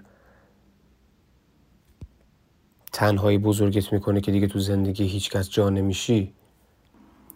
تنهایی 2.92 3.38
بزرگت 3.38 3.92
می‌کنه 3.92 4.20
که 4.20 4.32
دیگه 4.32 4.46
تو 4.46 4.58
زندگی 4.58 5.04
هیچکس 5.04 5.50
جا 5.50 5.70
نمیشی؟ 5.70 6.32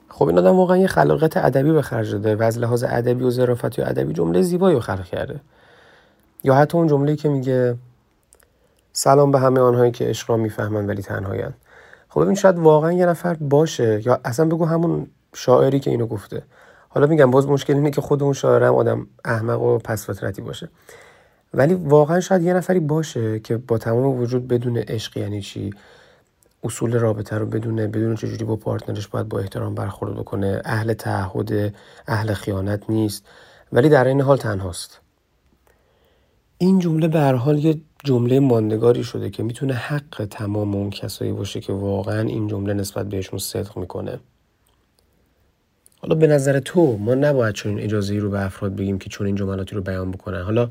خب 0.08 0.28
این 0.28 0.38
آدم 0.38 0.56
واقعا 0.56 0.76
یه 0.76 0.86
خلاقیت 0.86 1.36
ادبی 1.36 1.72
به 1.72 1.82
خرج 1.82 2.12
داده 2.12 2.36
و 2.36 2.42
از 2.42 2.58
لحاظ 2.58 2.84
ادبی 2.88 3.24
و 3.24 3.30
ظرافتی 3.30 3.82
و 3.82 3.84
ادبی 3.84 4.12
جمله 4.12 4.42
زیبایی 4.42 4.74
رو 4.74 4.80
خلق 4.80 5.04
کرده. 5.04 5.40
یا 6.44 6.54
حتی 6.54 6.78
اون 6.78 6.86
جمله 6.86 7.16
که 7.16 7.28
میگه 7.28 7.76
سلام 8.92 9.30
به 9.30 9.38
همه 9.38 9.60
آنهایی 9.60 9.90
که 9.90 10.04
عشق 10.04 10.30
را 10.30 10.36
می‌فهمن 10.36 10.86
ولی 10.86 11.02
تنهایند. 11.02 11.54
خب 12.08 12.22
ببین 12.22 12.34
شاید 12.34 12.58
واقعا 12.58 12.92
یه 12.92 13.06
نفر 13.06 13.34
باشه 13.34 14.02
یا 14.06 14.20
اصلا 14.24 14.46
بگو 14.46 14.64
همون 14.64 15.06
شاعری 15.34 15.80
که 15.80 15.90
اینو 15.90 16.06
گفته. 16.06 16.42
حالا 16.88 17.06
میگم 17.06 17.30
باز 17.30 17.48
مشکل 17.48 17.74
اینه 17.74 17.90
که 17.90 18.00
خود 18.00 18.22
اون 18.22 18.32
شاعر 18.32 18.62
هم 18.62 18.74
آدم 18.74 19.06
احمق 19.24 19.62
و 19.62 19.78
پس 19.78 20.06
فطرتی 20.06 20.42
باشه. 20.42 20.68
ولی 21.56 21.74
واقعا 21.74 22.20
شاید 22.20 22.42
یه 22.42 22.54
نفری 22.54 22.80
باشه 22.80 23.40
که 23.40 23.56
با 23.56 23.78
تمام 23.78 24.20
وجود 24.20 24.48
بدون 24.48 24.76
عشق 24.76 25.16
یعنی 25.16 25.42
چی؟ 25.42 25.70
اصول 26.64 26.92
رابطه 26.92 27.38
رو 27.38 27.46
بدونه 27.46 27.86
بدون 27.86 28.16
چجوری 28.16 28.44
با 28.44 28.56
پارتنرش 28.56 29.08
باید 29.08 29.28
با 29.28 29.38
احترام 29.38 29.74
برخورد 29.74 30.14
بکنه. 30.14 30.62
اهل 30.64 30.92
تعهد 30.92 31.74
اهل 32.06 32.34
خیانت 32.34 32.90
نیست. 32.90 33.26
ولی 33.72 33.88
در 33.88 34.04
این 34.04 34.20
حال 34.20 34.36
تنهاست. 34.36 35.00
این 36.58 36.78
جمله 36.78 37.08
به 37.08 37.18
هر 37.18 37.34
حال 37.34 37.58
یه 37.58 37.80
جمله 38.04 38.40
ماندگاری 38.40 39.04
شده 39.04 39.30
که 39.30 39.42
می‌تونه 39.42 39.74
حق 39.74 40.26
تمام 40.30 40.74
اون 40.74 40.90
کسایی 40.90 41.32
باشه 41.32 41.60
که 41.60 41.72
واقعا 41.72 42.20
این 42.20 42.48
جمله 42.48 42.74
نسبت 42.74 43.08
بهشون 43.08 43.38
صدق 43.38 43.78
می‌کنه. 43.78 44.20
حالا 45.98 46.14
به 46.14 46.26
نظر 46.26 46.60
تو 46.60 46.96
ما 46.96 47.14
نباید 47.14 47.54
چون 47.54 47.78
اجازه 47.78 48.18
رو 48.18 48.30
به 48.30 48.44
افراد 48.44 48.76
بگیم 48.76 48.98
که 48.98 49.10
چون 49.10 49.26
این 49.26 49.36
جملاتی 49.36 49.74
رو 49.74 49.82
بیان 49.82 50.10
بکنن. 50.10 50.42
حالا 50.42 50.70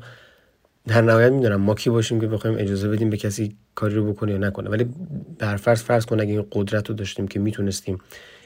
در 0.86 1.02
نهایت 1.02 1.32
می‌دونم 1.32 1.60
ما 1.60 1.74
کی 1.74 1.90
باشیم 1.90 2.20
که 2.20 2.26
بخوایم 2.26 2.56
اجازه 2.58 2.88
بدیم 2.88 3.10
به 3.10 3.16
کسی 3.16 3.56
کاری 3.74 3.94
رو 3.94 4.12
بکنه 4.12 4.32
یا 4.32 4.38
نکنه. 4.38 4.70
ولی 4.70 4.86
بر 5.38 5.56
فرض 5.56 5.82
فرض 5.82 6.06
کن 6.06 6.20
اگه 6.20 6.30
این 6.30 6.46
قدرت 6.52 6.88
رو 6.88 6.94
داشتیم 6.94 7.28
که 7.28 7.40
می‌تونستیم 7.40 7.98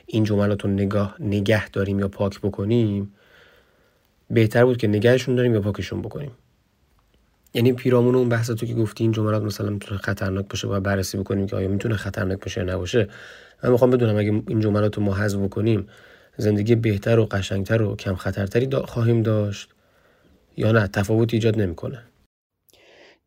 این 0.07 0.25
جملات 0.25 0.65
رو 0.65 0.71
نگاه 0.71 1.17
نگه 1.21 1.69
داریم 1.69 1.99
یا 1.99 2.09
پاک 2.09 2.41
بکنیم 2.41 3.13
بهتر 4.31 4.65
بود 4.65 4.77
که 4.77 4.89
نگهشون 4.89 5.35
داریم 5.35 5.55
یا 5.55 5.61
پاکشون 5.61 6.03
بکنیم. 6.03 6.31
یعنی 7.55 7.73
پیرامون 7.73 8.15
اون 8.15 8.29
بحث 8.29 8.51
تو 8.51 8.67
که 8.67 8.75
گفتی 8.75 9.05
این 9.05 9.13
جملات 9.13 9.43
مثلا 9.43 9.71
می‌تونه 9.71 10.01
خطرناک 10.01 10.49
باشه 10.49 10.69
باید 10.69 10.83
بررسی 10.83 11.19
بکنیم 11.19 11.47
که 11.47 11.57
آیا 11.57 11.69
می‌تونه 11.69 11.97
خطرناک 11.97 12.41
باشه 12.41 12.61
یا 12.61 12.75
نباشه. 12.75 13.09
من 13.63 13.71
می‌خوام 13.71 13.91
بدونم 13.91 14.17
اگه 14.17 14.43
این 14.49 14.61
جملات 14.61 14.97
رو 14.97 15.03
ما 15.03 15.15
حذف 15.15 15.39
بکنیم 15.39 15.87
زندگی 16.37 16.75
بهتر 16.75 17.19
و 17.19 17.27
قشنگتر 17.27 17.83
و 17.83 17.97
کم 17.97 18.15
خطرتری 18.15 18.67
دا 18.67 18.87
خواهیم 18.87 19.23
داشت 19.23 19.69
یا 20.57 20.73
نه؟ 20.73 20.87
تفاوت 20.87 21.35
ایجاد 21.35 21.61
نمی‌کنه. 21.61 22.03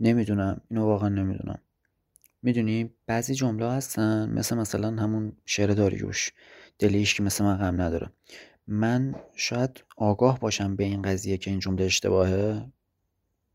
نمی‌دونم. 0.03 0.61
اینو 0.69 0.85
واقعا 0.85 1.09
نمی‌دونم. 1.09 1.59
می‌دونی؟ 2.41 2.89
بعضی 3.07 3.35
جمله 3.35 3.71
هستن 3.71 4.29
مثل 4.29 4.57
مثلا 4.57 4.87
همون 5.03 5.33
شعر 5.45 5.73
داریوش 5.73 6.31
دلیش 6.79 7.13
که 7.13 7.23
مثل 7.23 7.43
من 7.43 7.57
غم 7.57 7.81
نداره. 7.81 8.09
من 8.67 9.15
شاید 9.35 9.83
آگاه 9.97 10.39
باشم 10.39 10.75
به 10.75 10.83
این 10.83 11.01
قضیه 11.01 11.37
که 11.37 11.51
این 11.51 11.59
جمله 11.59 11.85
اشتباهه 11.85 12.65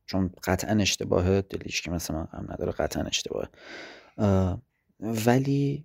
چون 0.07 0.31
قطعا 0.45 0.77
اشتباهه. 0.77 1.41
دلیش 1.41 1.83
که 1.83 1.91
مثل 1.91 2.15
من 2.15 2.25
غم 2.25 2.47
نداره 2.53 2.73
قطعا 2.73 3.03
اشتباهه. 3.03 3.49
ولی 5.01 5.85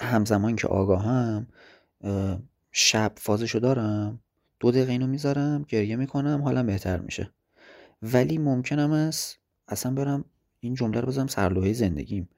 همزمان 0.00 0.56
که 0.56 0.68
آگاهم 0.68 1.46
شب 2.72 3.12
فازشو 3.16 3.58
دارم 3.58 4.20
دو 4.60 4.70
دقیقه 4.70 4.92
اینو 4.92 5.06
می‌ذارم 5.06 5.62
گریه 5.68 5.96
می‌کنم 5.96 6.42
حالا 6.42 6.62
بهتر 6.62 7.00
میشه. 7.00 7.30
ولی 8.02 8.38
ممکنم 8.38 8.90
است 8.90 9.37
اصلا 9.68 9.92
برم 9.92 10.24
این 10.60 10.74
جمله 10.74 11.00
رو 11.00 11.08
بذارم 11.08 11.26
سرلوحه 11.26 11.72
زندگیم. 11.72 12.28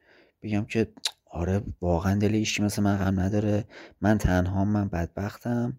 بگم 0.43 0.64
که 0.64 0.93
آره 1.25 1.62
واقعا 1.81 2.14
دل 2.14 2.35
ایشکی 2.35 2.62
مثل 2.62 2.83
من 2.83 2.97
غم 2.97 3.21
نداره. 3.21 3.64
من 4.01 4.19
تنها 4.19 4.64
من 4.64 4.88
بدبختم. 4.88 5.77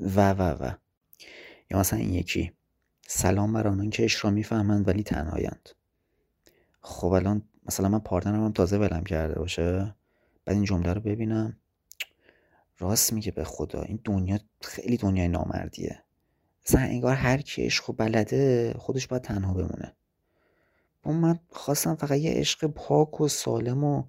و 0.00 0.32
و 0.32 0.42
و. 0.42 0.72
یا 1.70 1.78
مثلا 1.78 1.98
این 1.98 2.14
یکی. 2.14 2.52
سلام 3.06 3.52
بر 3.52 3.68
آنان 3.68 3.90
که 3.90 4.02
عشق 4.02 4.24
را 4.24 4.30
می‌فهمند 4.30 4.88
ولی 4.88 5.02
تنهایند. 5.02 5.68
خب 6.80 7.06
الان 7.06 7.42
مثلا 7.66 7.88
من 7.88 7.98
پارتنرم 7.98 8.44
هم 8.44 8.52
تازه 8.52 8.78
ولم 8.78 9.04
کرده 9.04 9.34
باشه. 9.34 9.94
بعد 10.44 10.56
این 10.56 10.64
جمله 10.64 10.92
رو 10.92 11.00
ببینم. 11.00 11.56
راست 12.78 13.12
میگه 13.12 13.32
به 13.32 13.44
خدا. 13.44 13.82
این 13.82 14.00
دنیا 14.04 14.38
خیلی 14.60 14.96
دنیای 14.96 15.28
نامردیه. 15.28 16.02
مثلا 16.68 16.80
انگار 16.80 17.14
هر 17.14 17.40
کی 17.40 17.62
عشق 17.62 17.96
بلده 17.96 18.74
خودش 18.78 19.06
باید 19.06 19.22
تنها 19.22 19.54
بمونه. 19.54 19.96
اما 21.04 21.18
من 21.18 21.38
خواستم 21.50 21.94
فقط 21.94 22.18
یه 22.18 22.32
عشق 22.32 22.66
پاک 22.66 23.20
و 23.20 23.28
سالم 23.28 23.84
و 23.84 24.04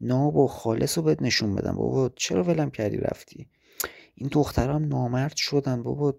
ناب 0.00 0.36
و 0.36 0.46
خالص 0.46 0.98
رو 0.98 1.04
بهت 1.04 1.22
نشون 1.22 1.54
بدم. 1.54 1.72
بابا 1.72 2.10
چرا 2.16 2.44
ولم 2.44 2.70
کردی 2.70 2.96
رفتی؟ 2.96 3.48
این 4.14 4.28
دخترام 4.32 4.84
نامرد 4.84 5.36
شدن 5.36 5.82
بابا. 5.82 6.14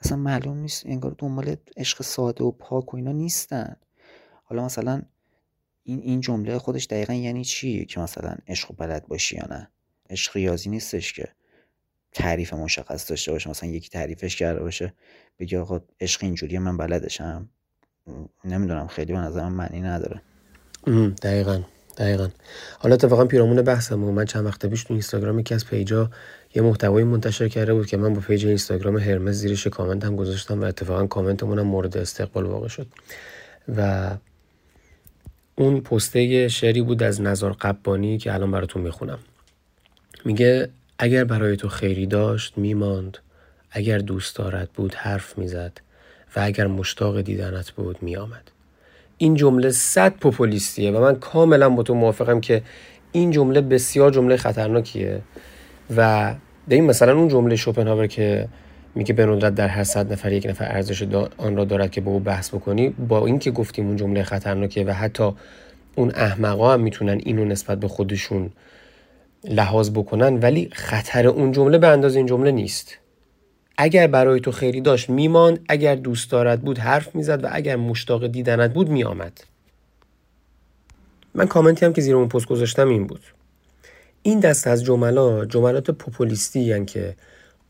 اصلا 0.00 0.16
معلوم 0.16 0.58
نیست 0.58 0.86
انگار 0.86 1.14
دنبال 1.18 1.56
عشق 1.76 2.02
ساده 2.02 2.44
و 2.44 2.50
پاک 2.50 2.94
و 2.94 2.96
اینا 2.96 3.12
نیستن. 3.12 3.76
حالا 4.44 4.64
مثلا 4.64 5.02
این 5.82 6.00
این 6.00 6.20
جمله 6.20 6.58
خودش 6.58 6.86
دقیقا 6.86 7.14
یعنی 7.14 7.44
چی 7.44 7.84
که 7.84 8.00
مثلا 8.00 8.36
عشق 8.48 8.76
بلد 8.76 9.06
باشی 9.06 9.36
یا 9.36 9.46
نه؟ 9.50 9.70
عشق 10.10 10.36
ریاضی 10.36 10.70
نیستش 10.70 11.12
که 11.12 11.28
تعریف 12.12 12.54
مشخص 12.54 13.10
داشته 13.10 13.32
باشه 13.32 13.50
مثلا 13.50 13.70
یکی 13.70 13.88
تعریفش 13.88 14.36
کرده 14.36 14.60
باشه 14.60 14.94
بگی 15.38 15.56
آقا 15.56 15.80
عشق 16.00 16.24
اینجوری 16.24 16.58
من 16.58 16.76
بلدشم. 16.76 17.48
نمی‌دونم 18.44 18.86
خیلی 18.86 19.12
به 19.12 19.18
نظرم 19.18 19.52
معنی 19.52 19.80
نداره. 19.80 20.20
دقیقا 21.22 21.62
دقیقا. 21.96 22.28
حالا 22.78 22.94
اتفاقا 22.94 23.24
پیرامون 23.24 23.62
بحثم 23.62 23.98
من 23.98 24.24
چند 24.24 24.46
وقت 24.46 24.66
پیش 24.66 24.84
تو 24.84 24.94
اینستاگرام 24.94 25.38
یکی 25.38 25.54
از 25.54 25.66
page 25.66 26.01
ا 26.01 26.10
یه 26.54 26.62
محتوایی 26.62 27.04
منتشر 27.06 27.48
کرده 27.48 27.74
بود 27.74 27.86
که 27.86 27.96
من 27.96 28.14
با 28.14 28.20
page 28.20 28.46
اینستاگرام 28.46 28.98
هرمز 28.98 29.36
زیرش 29.36 29.66
کامنت 29.66 30.04
هم 30.04 30.16
گذاشتم 30.16 30.60
و 30.60 30.64
اتفاقا 30.64 31.06
کامنتمون 31.06 31.58
هم 31.58 31.66
مورد 31.66 31.96
استقبال 31.96 32.44
واقع 32.44 32.68
شد. 32.68 32.86
و 33.76 34.10
اون 35.56 35.80
پسته 35.80 36.48
شعری 36.48 36.82
بود 36.82 37.02
از 37.02 37.20
نظر 37.20 37.50
قبانی 37.50 38.18
که 38.18 38.34
الان 38.34 38.50
براتون 38.50 38.82
می‌خونم. 38.82 39.18
میگه 40.24 40.68
اگر 40.98 41.24
برای 41.24 41.56
تو 41.56 41.68
خیری 41.68 42.06
داشت 42.06 42.58
میماند. 42.58 43.18
اگر 43.70 43.98
دوست 43.98 44.36
دارد 44.36 44.70
بود 44.74 44.94
حرف 44.94 45.38
می‌زد. 45.38 45.80
و 46.36 46.40
اگر 46.42 46.66
مشتاق 46.66 47.20
دیدنت 47.20 47.70
بود 47.70 48.02
میآمد. 48.02 48.50
این 49.18 49.34
جمله 49.34 49.70
صد 49.70 50.12
پوپولیستیه 50.12 50.90
و 50.90 51.00
من 51.00 51.14
کاملا 51.14 51.68
با 51.68 51.82
تو 51.82 51.94
موافقم 51.94 52.40
که 52.40 52.62
این 53.12 53.30
جمله 53.30 53.60
بسیار 53.60 54.10
جمله 54.10 54.36
خطرناکیه 54.36 55.20
و 55.96 56.34
این 56.68 56.84
مثلا 56.84 57.16
اون 57.16 57.28
جمله 57.28 57.56
شوپنهاور 57.56 58.06
که 58.06 58.48
میگه 58.94 59.12
به 59.14 59.26
ندرت 59.26 59.54
در 59.54 59.68
هر 59.68 59.84
صد 59.84 60.12
نفر 60.12 60.32
یک 60.32 60.46
نفر 60.46 60.64
ارزش 60.64 61.02
آن 61.38 61.56
را 61.56 61.64
دارد 61.64 61.90
که 61.90 62.00
با 62.00 62.12
او 62.12 62.20
بحث 62.20 62.54
بکنی 62.54 62.88
با 62.88 63.26
اینکه 63.26 63.50
گفتیم 63.50 63.86
اون 63.86 63.96
جمله 63.96 64.22
خطرناکیه 64.22 64.84
و 64.84 64.90
حتی 64.90 65.32
اون 65.94 66.12
احمقا 66.14 66.72
هم 66.72 66.80
می‌تونن 66.80 67.20
اینو 67.24 67.44
نسبت 67.44 67.80
به 67.80 67.88
خودشون 67.88 68.50
لحاظ 69.44 69.90
بکنن 69.90 70.38
ولی 70.38 70.68
خطر 70.72 71.26
اون 71.26 71.52
جمله 71.52 71.78
به 71.78 71.88
اندازه 71.88 72.18
این 72.18 72.26
جمله 72.26 72.50
نیست. 72.50 72.98
اگر 73.82 74.06
برای 74.06 74.40
تو 74.40 74.52
خیری 74.52 74.80
داشت 74.80 75.10
میماند 75.10 75.64
اگر 75.68 75.94
دوست 75.94 76.30
دارد 76.30 76.62
بود 76.62 76.78
حرف 76.78 77.14
می‌زد 77.14 77.44
و 77.44 77.48
اگر 77.52 77.76
مشتاق 77.76 78.26
دیدنت 78.26 78.72
بود 78.72 78.88
میآمد. 78.88 79.44
من 81.34 81.46
کامنتی 81.46 81.86
هم 81.86 81.92
که 81.92 82.00
زیر 82.00 82.16
اون 82.16 82.28
پست 82.28 82.46
گذاشتم 82.46 82.88
این 82.88 83.06
بود. 83.06 83.20
این 84.22 84.40
دست 84.40 84.66
از 84.66 84.84
جملات 84.84 85.48
جملات 85.48 85.90
پوپولیستی 85.90 86.72
هن 86.72 86.86
که 86.86 87.16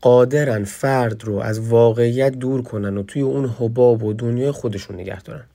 قادرن 0.01 0.63
فرد 0.63 1.23
رو 1.23 1.35
از 1.35 1.59
واقعیت 1.59 2.31
دور 2.31 2.61
کنن 2.61 2.97
و 2.97 3.03
توی 3.03 3.21
اون 3.21 3.45
حباب 3.59 4.03
و 4.03 4.13
دنیای 4.13 4.51
خودشون 4.51 4.95
نگه 4.95 5.21
دارن. 5.21 5.45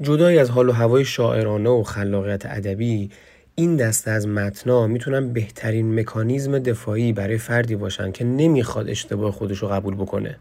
جدای 0.00 0.38
از 0.38 0.50
حال 0.50 0.68
و 0.68 0.72
هوای 0.72 1.04
شاعرانه 1.04 1.70
و 1.70 1.82
خلاقیت 1.82 2.46
ادبی 2.46 3.10
این 3.56 3.76
دسته 3.76 4.10
از 4.10 4.28
متنا 4.28 4.86
می‌تونن 4.86 5.32
بهترین 5.32 6.00
مکانیزم 6.00 6.58
دفاعی 6.58 7.12
برای 7.12 7.38
فردی 7.38 7.76
باشن 7.76 8.12
که 8.12 8.24
نمی‌خواد 8.24 8.88
اشتباه 8.88 9.32
خودش 9.32 9.58
رو 9.58 9.68
قبول 9.68 9.94
بکنه. 9.94 10.36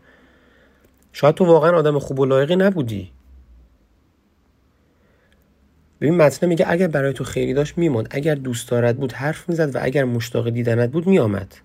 شاید 1.12 1.36
تو 1.36 1.46
واقعا 1.46 1.78
آدم 1.78 2.00
خوب 2.00 2.20
و 2.20 2.26
لایقی 2.26 2.56
نبودی. 2.56 3.12
ببین 6.02 6.18
متنه 6.18 6.50
میگه 6.50 6.66
اگر 6.70 6.88
برای 6.88 7.14
تو 7.14 7.24
خیری 7.24 7.54
داشت 7.54 7.78
میموند 7.78 8.08
اگر 8.12 8.36
دوست 8.36 8.70
دارد 8.70 8.98
بود 8.98 9.12
حرف 9.12 9.50
می‌زد 9.50 9.76
و 9.76 9.80
اگر 9.82 10.04
مشتاق 10.04 10.50
دیدنت 10.50 10.92
بود 10.92 11.08
میآمد. 11.08 11.56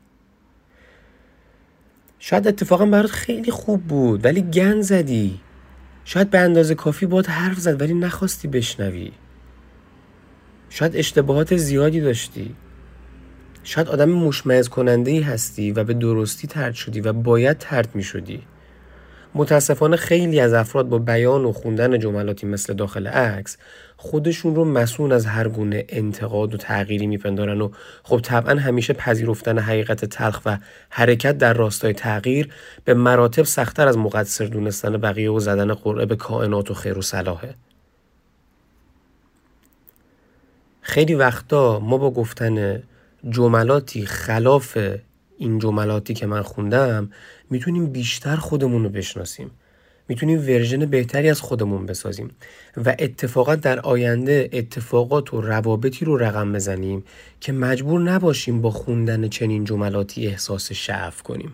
شاید 2.18 2.48
اتفاقا 2.48 2.86
برات 2.86 3.10
خیلی 3.10 3.50
خوب 3.50 3.82
بود 3.82 4.24
ولی 4.24 4.42
گن 4.42 4.80
زدی. 4.80 5.40
شاید 6.04 6.30
به 6.30 6.38
اندازه 6.38 6.74
کافی 6.74 7.06
باید 7.06 7.26
حرف 7.26 7.58
زد 7.58 7.80
ولی 7.80 7.94
نخواستی 7.94 8.48
بشنوی. 8.48 9.12
شاید 10.70 10.96
اشتباهات 10.96 11.56
زیادی 11.56 12.00
داشتی. 12.00 12.54
شاید 13.64 13.88
آدم 13.88 14.08
مشمعز 14.10 14.68
کننده 14.68 15.10
ای 15.10 15.20
هستی 15.20 15.72
و 15.72 15.84
به 15.84 15.94
درستی 15.94 16.46
ترد 16.48 16.74
شدی 16.74 17.00
و 17.00 17.12
باید 17.12 17.58
ترد 17.58 17.88
می 17.94 18.02
شدی 18.02 18.42
متاسفانه 19.34 19.96
خیلی 19.96 20.40
از 20.40 20.52
افراد 20.52 20.88
با 20.88 20.98
بیان 20.98 21.44
و 21.44 21.52
خوندن 21.52 21.98
جملاتی 21.98 22.46
مثل 22.46 22.74
داخل 22.74 23.06
عکس 23.06 23.56
خودشون 23.96 24.54
رو 24.54 24.64
مسئول 24.64 25.12
از 25.12 25.26
هر 25.26 25.48
گونه 25.48 25.84
انتقاد 25.88 26.54
و 26.54 26.56
تغییری 26.56 27.06
میپندارن 27.06 27.60
و 27.60 27.70
خب 28.02 28.20
طبعا 28.20 28.54
همیشه 28.54 28.92
پذیرفتن 28.92 29.58
حقیقت 29.58 30.04
تلخ 30.04 30.40
و 30.46 30.58
حرکت 30.90 31.38
در 31.38 31.52
راستای 31.52 31.92
تغییر 31.92 32.48
به 32.84 32.94
مراتب 32.94 33.42
سختتر 33.42 33.88
از 33.88 33.98
مقصر 33.98 34.44
دونستن 34.44 34.96
بقیه 34.96 35.30
و 35.30 35.40
زدن 35.40 35.74
قرعه 35.74 36.06
به 36.06 36.16
کائنات 36.16 36.70
و 36.70 36.74
خیر 36.74 36.98
و 36.98 37.02
صلاحه. 37.02 37.54
خیلی 40.88 41.14
وقتا 41.14 41.80
ما 41.80 41.98
با 41.98 42.10
گفتن 42.10 42.82
جملاتی 43.30 44.06
خلاف 44.06 44.78
این 45.38 45.58
جملاتی 45.58 46.14
که 46.14 46.26
من 46.26 46.42
خوندم 46.42 47.10
می‌تونیم 47.50 47.86
بیشتر 47.86 48.36
خودمون 48.36 48.84
رو 48.84 48.88
بشناسیم. 48.88 49.50
می‌تونیم 50.08 50.38
ورژن 50.38 50.86
بهتری 50.86 51.30
از 51.30 51.40
خودمون 51.40 51.86
بسازیم. 51.86 52.30
و 52.84 52.96
اتفاقا 52.98 53.54
در 53.54 53.80
آینده 53.80 54.50
اتفاقات 54.52 55.34
و 55.34 55.40
روابطی 55.40 56.04
رو 56.04 56.16
رقم 56.16 56.52
بزنیم 56.52 57.04
که 57.40 57.52
مجبور 57.52 58.00
نباشیم 58.00 58.60
با 58.60 58.70
خوندن 58.70 59.28
چنین 59.28 59.64
جملاتی 59.64 60.26
احساس 60.26 60.72
شعف 60.72 61.22
کنیم. 61.22 61.52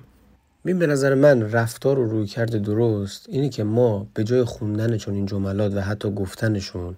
ببین 0.64 0.78
به 0.78 0.86
نظر 0.86 1.14
من 1.14 1.52
رفتار 1.52 1.98
و 1.98 2.10
روی 2.10 2.26
کرده 2.26 2.58
درست 2.58 3.26
اینه 3.28 3.48
که 3.48 3.64
ما 3.64 4.06
به 4.14 4.24
جای 4.24 4.44
خوندن 4.44 4.96
چنین 4.96 5.26
جملات 5.26 5.74
و 5.74 5.80
حتی 5.80 6.10
گفتنشون 6.10 6.96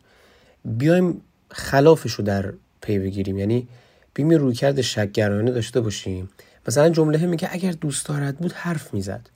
بیایم 0.64 1.22
خلافش 1.50 2.12
رو 2.12 2.24
در 2.24 2.52
پی 2.80 2.98
بگیریم. 2.98 3.38
یعنی 3.38 3.68
بیم 4.14 4.30
روی 4.30 4.54
کرد 4.54 4.80
شکگرانه 4.80 5.50
داشته 5.50 5.80
باشیم. 5.80 6.30
مثلا 6.68 6.88
جمله 6.88 7.26
میگه 7.26 7.48
اگر 7.52 7.72
دوست 7.72 8.06
دارد 8.06 8.38
بود 8.38 8.52
حرف 8.52 8.94
می‌زد. 8.94 9.30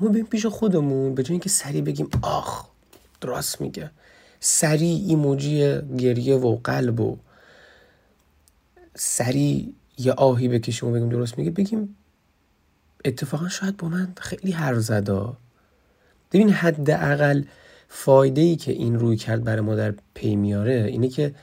ما 0.00 0.08
بیم 0.08 0.26
پیش 0.26 0.46
خودمون 0.46 1.14
به 1.14 1.22
جای 1.22 1.32
اینکه 1.32 1.48
سریع 1.48 1.82
بگیم 1.82 2.08
آخ 2.22 2.66
درست 3.20 3.60
میگه. 3.60 3.90
سریع 4.40 5.04
ایموجی 5.08 5.78
گریه 5.98 6.36
و 6.36 6.58
قلب 6.64 7.00
و 7.00 7.16
سریع 8.94 9.72
یه 9.98 10.12
آهی 10.12 10.48
بکشیم 10.48 10.88
و 10.88 10.92
بگیم 10.92 11.08
درست 11.08 11.38
میگه. 11.38 11.50
بگیم 11.50 11.96
اتفاقا 13.04 13.48
شاید 13.48 13.76
با 13.76 13.88
من 13.88 14.12
خیلی 14.20 14.52
حرف 14.52 14.78
زدا 14.78 15.36
ببین 16.32 16.50
حداقل 16.50 17.42
فایده 17.88 18.40
ای 18.40 18.56
که 18.56 18.72
این 18.72 18.98
روی 18.98 19.16
کرد 19.16 19.44
برای 19.44 19.60
ما 19.60 19.74
در 19.74 19.94
پی 20.14 20.36
میاره 20.36 20.84
اینه 20.84 21.08
که 21.08 21.34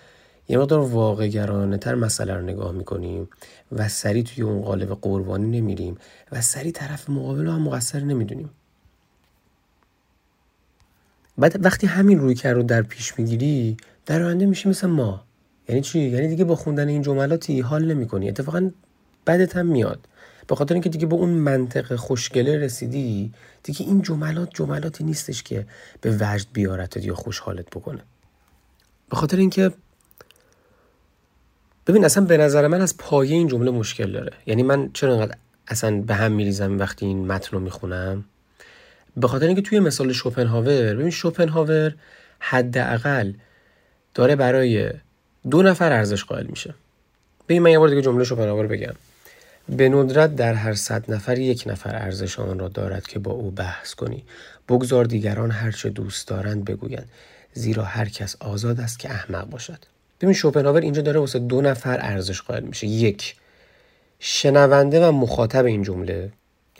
یه 0.50 0.58
مقدار 0.58 0.80
واقع 0.80 1.30
تر 1.78 1.96
مسئله 1.96 2.34
رو 2.34 2.42
نگاه 2.42 2.72
می‌کنیم 2.72 3.30
و 3.72 3.90
سری 3.90 4.24
توی 4.24 4.44
اون 4.44 4.62
قالب 4.62 4.94
قربانی 5.02 5.60
نمیریم 5.60 5.98
و 6.32 6.42
سری 6.42 6.72
طرف 6.72 7.10
مقابل 7.10 7.46
رو 7.46 7.52
هم 7.52 7.62
مقصر 7.62 8.00
نمی‌دونیم. 8.00 8.50
بعد 11.38 11.66
وقتی 11.66 11.88
همین 11.88 12.20
روی 12.20 12.36
کرد 12.36 12.56
رو 12.56 12.64
در 12.64 12.82
پیش 12.82 13.20
می‌گیری 13.20 13.78
در 14.06 14.22
آینده 14.22 14.46
میشه 14.46 14.70
مثل 14.70 14.88
ما. 14.88 15.24
یعنی 15.70 15.82
چی؟ 15.82 16.00
یعنی 16.00 16.28
دیگه 16.28 16.44
با 16.44 16.56
خوندن 16.56 16.88
این 16.88 17.02
جملاتی 17.02 17.60
حال 17.60 17.94
نمی‌کنی. 17.94 18.30
اتفاقا 18.30 18.72
بدت 19.28 19.58
هم 19.58 19.66
میاد. 19.66 20.00
به 20.48 20.56
خاطر 20.56 20.74
اینکه 20.74 20.90
دیگه 20.90 21.06
به 21.06 21.16
اون 21.16 21.30
منطق 21.30 21.96
خوشگله 21.96 22.58
رسیدی 22.58 23.34
دیگه 23.64 23.86
این 23.86 24.02
جملات 24.02 24.50
جملاتی 24.54 25.04
نیستش 25.04 25.44
که 25.44 25.66
به 26.02 26.18
وجد 26.20 26.48
بیارتت 26.54 27.06
یا 27.06 27.16
خوشحالت 27.16 27.70
بکنه. 27.70 28.02
به 29.10 29.16
خاطر 29.16 29.38
اینکه 29.38 29.72
ببین 31.89 32.06
اصلا 32.06 32.25
به 32.25 32.38
نظر 32.38 32.67
من 32.67 32.82
از 32.82 32.97
پایه 32.97 33.36
این 33.36 33.47
جمله 33.47 33.71
مشکل 33.71 34.12
داره. 34.12 34.32
یعنی 34.45 34.63
من 34.63 34.89
چرا 34.93 35.13
انقدر 35.13 35.36
اصلا 35.67 36.02
به 36.02 36.15
هم 36.15 36.32
میریزم 36.32 36.80
وقتی 36.80 37.06
این 37.06 37.28
متن 37.28 37.49
رو 37.52 37.60
می‌خونم؟ 37.60 38.25
به 39.17 39.28
خاطر 39.28 39.45
اینکه 39.45 39.62
توی 39.62 39.80
مثال 39.80 40.13
شوپنهاور 40.13 40.95
ببین 40.95 41.10
شوپنهاور 41.10 41.95
حداقل 42.39 43.34
داره 44.13 44.36
برای 44.36 44.89
دو 45.49 45.62
نفر 45.63 45.91
ارزش 45.91 46.23
قائل 46.23 46.45
میشه. 46.45 46.73
ببین 47.49 47.62
من 47.62 47.71
یه 47.71 47.80
بار 47.80 47.89
دیگه 47.89 48.02
جمله 48.02 48.23
شوپنهاور 48.23 48.67
بگم. 48.67 48.93
به 49.69 49.89
ندرت 49.89 50.36
در 50.36 50.54
هر 50.54 50.73
صد 50.73 51.12
نفر 51.12 51.38
یک 51.38 51.63
نفر 51.67 51.95
ارزش 51.95 52.39
آن 52.39 52.60
را 52.60 52.67
دارد 52.67 53.08
که 53.08 53.19
با 53.19 53.32
او 53.32 53.52
بحث 53.52 53.93
کنی. 53.93 54.23
بگذار 54.69 55.06
دیگران 55.06 55.52
هرچه 55.52 55.89
دوست 55.89 56.28
دارند 56.28 56.65
بگویند 56.65 57.10
زیرا 57.54 57.84
هر 57.84 58.10
کس 58.10 58.36
آزاد 58.39 58.80
است 58.80 58.99
که 58.99 59.10
احمق 59.12 59.49
باشد. 59.49 59.86
ببین 60.22 60.34
شوپنهاور 60.34 60.82
اینجا 60.82 61.02
داره 61.02 61.20
واسه 61.20 61.40
دو 61.40 61.62
نفر 61.62 62.00
ارزش 62.02 62.42
قائل 62.42 62.64
میشه. 62.64 62.88
یک 62.88 63.36
شنونده 64.20 65.08
و 65.08 65.12
مخاطب 65.12 65.66
این 65.66 65.84
جمله 65.84 66.30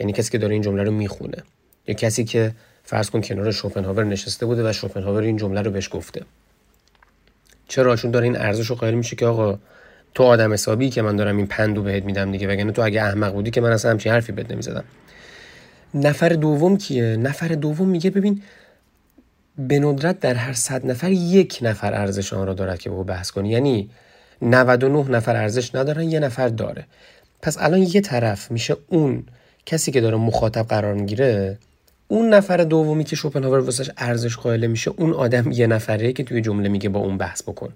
یعنی 0.00 0.12
کسی 0.12 0.30
که 0.30 0.38
داره 0.38 0.52
این 0.52 0.62
جمله 0.62 0.82
رو 0.82 0.90
می‌خونه. 0.90 1.42
یا 1.86 1.94
کسی 1.94 2.24
که 2.24 2.52
فرض 2.84 3.10
کن 3.10 3.20
کنار 3.20 3.50
شوپنهاور 3.50 4.04
نشسته 4.04 4.46
بوده 4.46 4.68
و 4.68 4.72
شوپنهاور 4.72 5.22
این 5.22 5.36
جمله 5.36 5.62
رو 5.62 5.70
بهش 5.70 5.88
گفته. 5.92 6.22
چرا؟ 7.68 7.96
چون 7.96 8.10
داره 8.10 8.24
این 8.24 8.36
ارزش 8.36 8.66
رو 8.66 8.76
قائل 8.76 8.94
میشه 8.94 9.16
که 9.16 9.26
آقا 9.26 9.58
تو 10.14 10.22
آدم 10.22 10.52
حسابی 10.52 10.90
که 10.90 11.02
من 11.02 11.16
دارم 11.16 11.36
این 11.36 11.46
پندو 11.46 11.82
بهت 11.82 12.04
میدم 12.04 12.32
دیگه 12.32 12.48
وگرنه 12.48 12.72
تو 12.72 12.82
اگه 12.82 13.02
احمق 13.02 13.32
بودی 13.32 13.50
که 13.50 13.60
من 13.60 13.72
اصلا 13.72 13.90
همچین 13.90 14.12
حرفی 14.12 14.32
بهت 14.32 14.50
نمی‌زدم. 14.50 14.84
نفر 15.94 16.28
دوم 16.28 16.76
کیه؟ 16.76 17.16
نفر 17.16 17.48
دوم 17.48 17.88
میگه 17.88 18.10
ببین 18.10 18.42
به 19.68 19.78
ندرت 19.78 20.20
در 20.20 20.34
هر 20.34 20.52
صد 20.52 20.86
نفر 20.86 21.10
یک 21.10 21.58
نفر 21.62 21.94
ارزش 21.94 22.32
آن 22.32 22.46
را 22.46 22.54
دارد 22.54 22.78
که 22.78 22.90
با 22.90 23.02
بحث 23.02 23.30
کنی. 23.30 23.50
یعنی 23.50 23.90
99 24.42 25.10
نفر 25.10 25.36
ارزش 25.36 25.74
ندارن 25.74 26.10
یه 26.10 26.20
نفر 26.20 26.48
داره. 26.48 26.86
پس 27.42 27.58
الان 27.60 27.80
یه 27.80 28.00
طرف 28.00 28.50
میشه 28.50 28.76
اون 28.88 29.24
کسی 29.66 29.92
که 29.92 30.00
داره 30.00 30.16
مخاطب 30.16 30.66
قرار 30.68 30.94
می‌گیره 30.94 31.58
اون 32.08 32.34
نفر 32.34 32.56
دومی 32.56 33.04
که 33.04 33.16
شوپنهاور 33.16 33.58
واسش 33.58 33.90
ارزش 33.98 34.36
قائل 34.36 34.66
میشه 34.66 34.90
اون 34.96 35.12
آدم 35.12 35.50
یه 35.50 35.66
نفره 35.66 36.12
که 36.12 36.24
توی 36.24 36.40
جمله 36.40 36.68
میگه 36.68 36.88
با 36.88 37.00
اون 37.00 37.18
بحث 37.18 37.42
بکن. 37.42 37.72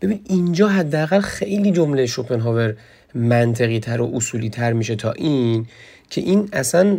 ببین 0.00 0.20
اینجا 0.24 0.68
حداقل 0.68 1.20
خیلی 1.20 1.72
جمله 1.72 2.06
شوپنهاور 2.06 2.76
منطقی 3.14 3.80
تر 3.80 4.00
و 4.00 4.10
اصولی 4.14 4.50
تر 4.50 4.72
میشه 4.72 4.96
تا 4.96 5.12
این 5.12 5.66
که 6.10 6.20
این 6.20 6.48
اصلا 6.52 6.98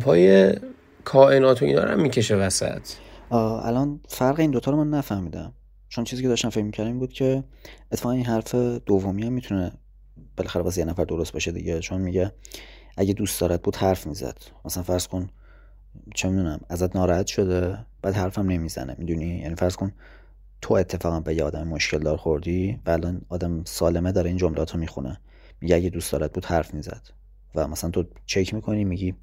پای 0.00 0.52
کائنات 1.10 1.62
و 1.62 1.64
اینا 1.64 1.84
رو 1.84 2.00
می‌کشه 2.00 2.36
وسط. 2.36 2.88
الان 3.30 4.00
فرق 4.08 4.40
این 4.40 4.50
دوتا 4.50 4.70
رو 4.70 4.84
من 4.84 4.98
نفهمیدم. 4.98 5.52
چون 5.88 6.04
چیزی 6.04 6.22
که 6.22 6.28
داشتم 6.28 6.48
فکر 6.50 6.64
می‌کردم 6.64 6.98
بود 6.98 7.12
که 7.12 7.44
اتفاقا 7.92 8.14
این 8.14 8.24
حرف 8.24 8.54
دومی 8.54 9.22
هم 9.22 9.32
می‌تونه 9.32 9.72
بالاخره 10.36 10.62
واسه 10.62 10.78
یه 10.78 10.84
نفر 10.84 11.04
درست 11.04 11.32
باشه 11.32 11.52
دیگه. 11.52 11.80
چون 11.80 12.00
میگه 12.00 12.32
اگه 12.96 13.12
دوست 13.12 13.40
دارد 13.40 13.62
بود 13.62 13.76
حرف 13.76 14.06
می‌زد. 14.06 14.38
مثلا 14.64 14.82
فرض 14.82 15.06
کن 15.06 15.28
چه 16.14 16.28
می‌دونم 16.28 16.60
ازت 16.68 16.96
ناراحت 16.96 17.26
شده 17.26 17.78
بعد 18.02 18.14
حرفم 18.14 18.50
نمی‌زنه. 18.50 18.96
می‌دونی؟ 18.98 19.38
یعنی 19.38 19.54
فرض 19.54 19.76
کن 19.76 19.92
تو 20.62 20.74
اتفاقا 20.74 21.20
به 21.20 21.34
یه 21.34 21.44
آدم 21.44 21.68
مشکل 21.68 21.98
دار 21.98 22.16
خوردی 22.16 22.80
و 22.86 22.90
الان 22.90 23.20
آدم 23.28 23.64
سالمه 23.64 24.12
داره 24.12 24.28
این 24.28 24.36
جملاتو 24.36 24.78
می‌خونه. 24.78 25.20
میگه 25.60 25.76
اگه 25.76 25.90
دوست 25.90 26.12
دارد 26.12 26.32
بود 26.32 26.44
حرف 26.44 26.74
می‌زد. 26.74 27.02
و 27.54 27.68
مثلا 27.68 27.90
تو 27.90 28.04
چک 28.26 28.54
می‌کنی 28.54 28.84
میگی 28.84 29.14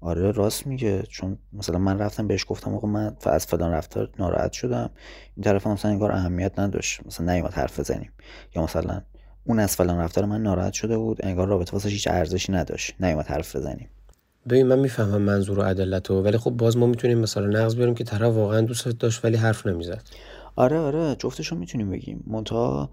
آره 0.00 0.30
راست 0.32 0.66
میگه. 0.66 1.02
چون 1.02 1.38
مثلا 1.52 1.78
من 1.78 1.98
رفتم 1.98 2.26
بهش 2.26 2.44
گفتم 2.48 2.74
آقا 2.74 2.88
من 2.88 3.16
از 3.22 3.46
فلان 3.46 3.72
رفتار 3.72 4.10
ناراحت 4.18 4.52
شدم. 4.52 4.90
این 5.36 5.44
طرف 5.44 5.66
مثلا 5.66 5.90
انگار 5.90 6.12
اهمیت 6.12 6.58
نداشت. 6.58 7.00
مثلا 7.06 7.32
نیومد 7.32 7.52
حرف 7.52 7.80
بزنیم. 7.80 8.12
یا 8.56 8.62
مثلا 8.62 9.02
اون 9.44 9.58
از 9.58 9.76
فلان 9.76 9.98
رفتار 9.98 10.24
من 10.24 10.42
ناراحت 10.42 10.72
شده 10.72 10.98
بود 10.98 11.18
انگار 11.22 11.48
رابطه 11.48 11.72
واسه 11.72 11.88
هیچ 11.88 12.08
ارزشی 12.08 12.52
نداشت. 12.52 12.94
نیومد 13.00 13.26
حرف 13.26 13.56
بزنیم. 13.56 13.88
ببین 14.48 14.66
من 14.66 14.78
می‌فهمم 14.78 15.22
منظور 15.22 15.58
و 15.58 15.62
عدالتو 15.62 16.22
ولی 16.22 16.38
خب 16.38 16.50
باز 16.50 16.76
ما 16.76 16.86
می‌تونیم 16.86 17.18
مثلا 17.18 17.46
نقض 17.46 17.76
بیاریم 17.76 17.94
که 17.94 18.04
طرف 18.04 18.34
واقعا 18.34 18.60
دوست 18.60 18.88
داشت 18.88 19.24
ولی 19.24 19.36
حرف 19.36 19.66
نمی‌زد. 19.66 20.02
آره 20.56 20.78
آره. 20.78 21.16
جفتشو 21.18 21.56
می‌تونیم 21.56 21.90
بگیم. 21.90 22.24
منتها 22.26 22.90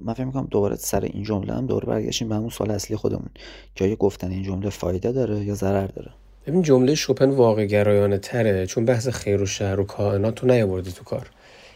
من 0.00 0.14
فکر 0.14 0.24
می‌کنم 0.24 0.48
دوباره 0.50 0.76
سر 0.76 1.00
این 1.00 1.22
جمله 1.22 1.54
هم 1.54 1.66
دوباره 1.66 1.86
برگشتیم 1.86 2.28
به 2.28 2.34
همون 2.34 2.48
سال 2.48 2.70
اصلی 2.70 2.96
خودمون. 2.96 3.28
که 3.74 3.84
آیا 3.84 3.96
گفتن 3.96 4.30
این 4.30 4.42
جمله 4.42 4.70
فایده 4.70 5.12
داره 5.12 5.44
یا 5.44 5.54
ضرر 5.54 5.86
داره؟ 5.86 6.10
ببین 6.46 6.62
جمله 6.62 6.94
شوپن 6.94 7.30
واقع 7.30 7.64
گرایانه 7.64 8.18
تره 8.18 8.66
چون 8.66 8.84
بحث 8.84 9.08
خیر 9.08 9.42
و 9.42 9.46
شر 9.46 9.80
و 9.80 9.84
کائنات 9.84 10.34
تو 10.34 10.46
نیاوردی 10.46 10.92
تو 10.92 11.04
کار. 11.04 11.30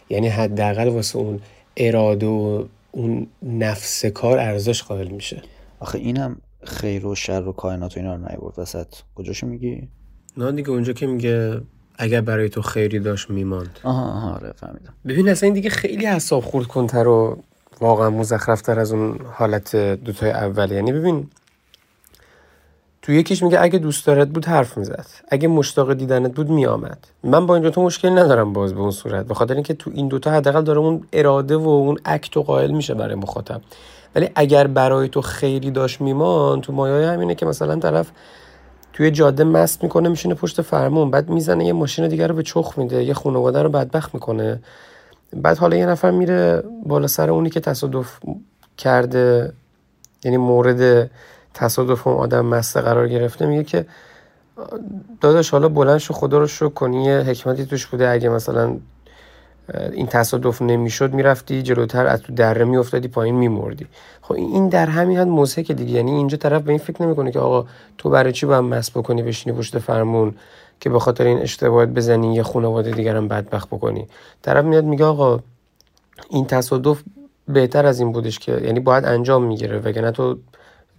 یعنی 0.08 0.28
حداقل 0.28 0.88
واسه 0.88 1.16
اون 1.16 1.40
اراده 1.76 2.26
و 2.26 2.64
اون 2.92 3.26
نفس 3.42 4.06
کار 4.06 4.38
ارزش 4.38 4.82
قائل 4.82 5.08
میشه. 5.08 5.42
آخه 5.80 5.98
اینم 5.98 6.36
خیر 6.62 7.06
و 7.06 7.14
شر 7.14 7.48
و 7.48 7.52
کائنات 7.52 7.96
و 7.96 8.00
اینا 8.00 8.14
رو 8.14 8.20
نیورد 8.20 8.58
وسط. 8.58 8.86
کجاشو 9.14 9.46
میگی؟ 9.46 9.88
نه 10.36 10.52
دیگه 10.52 10.70
اونجا 10.70 10.92
که 10.92 11.06
میگه 11.06 11.60
اگر 11.98 12.20
برای 12.20 12.48
تو 12.48 12.62
خیری 12.62 12.98
داشت 12.98 13.30
میماند. 13.30 13.78
آها 13.84 14.12
آها 14.12 14.34
آره 14.34 14.52
فهمیدم. 14.56 14.94
ببین 15.06 15.28
اصلا 15.28 15.46
این 15.46 15.54
دیگه 15.54 15.70
خیلی 15.70 16.06
حساب 16.06 16.44
خورد 16.44 16.66
کنتر 16.66 17.08
و 17.08 17.38
واقعا 17.80 18.10
مزخرفتر 18.10 18.78
از 18.78 18.92
اون 18.92 19.18
حالت 19.32 19.76
دوتای 19.76 20.30
اول. 20.30 20.70
یعنی 20.70 20.92
ببین 20.92 21.28
تو 23.02 23.12
یکیش 23.12 23.42
میگه 23.42 23.62
اگه 23.62 23.78
دوست 23.78 24.06
دارد 24.06 24.32
بود 24.32 24.44
حرف 24.44 24.78
می‌زد. 24.78 25.06
اگه 25.28 25.48
مشتاق 25.48 25.94
دیدنت 25.94 26.34
بود 26.34 26.50
میآمد. 26.50 26.98
من 27.24 27.46
با 27.46 27.54
این 27.54 27.62
دوتا 27.62 27.82
مشکل 27.82 28.18
ندارم 28.18 28.52
باز 28.52 28.74
به 28.74 28.80
اون 28.80 28.90
صورت. 28.90 29.26
به 29.26 29.34
خاطر 29.34 29.54
اینکه 29.54 29.74
تو 29.74 29.90
این 29.94 30.08
دوتا 30.08 30.30
حداقل 30.30 30.62
داره 30.62 30.78
اون 30.78 31.04
اراده 31.12 31.56
و 31.56 31.68
اون 31.68 31.98
اکت 32.04 32.36
و 32.36 32.42
قائل 32.42 32.70
میشه 32.70 32.94
برای 32.94 33.14
مخاطب. 33.14 33.60
ولی 34.14 34.30
اگر 34.34 34.66
برای 34.66 35.08
تو 35.08 35.20
خیلی 35.20 35.70
داشت 35.70 36.00
میمان 36.00 36.60
تو 36.60 36.72
مایه 36.72 37.08
همینه 37.08 37.34
که 37.34 37.46
مثلا 37.46 37.76
طرف 37.76 38.10
توی 38.92 39.10
جاده 39.10 39.44
مست 39.44 39.82
می‌کنه 39.82 40.08
میشینه 40.08 40.34
پشت 40.34 40.62
فرمون 40.62 41.10
بعد 41.10 41.28
می‌زنه 41.28 41.66
یه 41.66 41.72
ماشین 41.72 42.08
دیگر 42.08 42.28
رو 42.28 42.34
به 42.34 42.42
چخ 42.42 42.78
میده 42.78 43.04
یه 43.04 43.14
خانواده 43.14 43.62
رو 43.62 43.68
بدبخت 43.68 44.14
می‌کنه. 44.14 44.60
بعد 45.36 45.58
حالا 45.58 45.76
یه 45.76 45.86
نفر 45.86 46.10
میره 46.10 46.62
بالا 46.86 47.06
سر 47.06 47.30
اونی 47.30 47.50
که 47.50 47.60
تصادف 47.60 48.18
کرده 48.78 49.52
یعنی 50.24 50.36
مورد 50.36 51.10
تصادف 51.54 52.06
اون 52.06 52.16
آدم 52.16 52.46
مسته 52.46 52.80
قرار 52.80 53.08
گرفته 53.08 53.46
میگه 53.46 53.64
که 53.64 53.86
داداش 55.20 55.50
حالا 55.50 55.68
بلند 55.68 55.98
شو 55.98 56.14
خدا 56.14 56.38
رو 56.38 56.46
شکر 56.46 56.68
کنی 56.68 57.04
یه 57.04 57.18
حکمتی 57.18 57.66
توش 57.66 57.86
بوده. 57.86 58.08
اگه 58.08 58.28
مثلا 58.28 58.76
این 59.92 60.06
تصادف 60.06 60.62
نمی‌شد 60.62 61.12
می‌رفتی 61.12 61.62
جلوتر 61.62 62.06
از 62.06 62.22
تو 62.22 62.32
دره 62.32 62.64
میافتادی 62.64 63.08
پایین 63.08 63.34
میمردی. 63.34 63.86
خب 64.22 64.34
این 64.34 64.68
در 64.68 64.86
همین 64.86 65.18
حد 65.18 65.48
که 65.62 65.74
دیگه. 65.74 65.92
یعنی 65.92 66.10
اینجا 66.10 66.36
طرف 66.36 66.62
به 66.62 66.70
این 66.70 66.78
فکر 66.78 67.02
نمی‌کنه 67.02 67.32
که 67.32 67.38
آقا 67.38 67.68
تو 67.98 68.10
برای 68.10 68.32
چی 68.32 68.46
باید 68.46 68.64
مس 68.64 68.90
بکنی 68.90 69.22
بشینی 69.22 69.56
پشت 69.56 69.78
فرمون 69.78 70.34
که 70.80 70.90
به 70.90 70.98
خاطر 70.98 71.24
این 71.24 71.38
اشتباهات 71.38 71.88
بزنی 71.88 72.34
یه 72.34 72.42
خانواده 72.42 72.90
دیگرم 72.90 73.28
بدبخت 73.28 73.68
بکنی. 73.68 74.06
طرف 74.42 74.64
میاد 74.64 74.84
میگه 74.84 75.04
آقا 75.04 75.40
این 76.30 76.46
تصادف 76.46 77.02
بهتر 77.48 77.86
از 77.86 78.00
این 78.00 78.12
بودش 78.12 78.38
که 78.38 78.52
یعنی 78.52 78.80
باید 78.80 79.04
انجام 79.04 79.44
می‌گیره 79.44 79.78
وگرنه 79.78 80.10
تو 80.10 80.38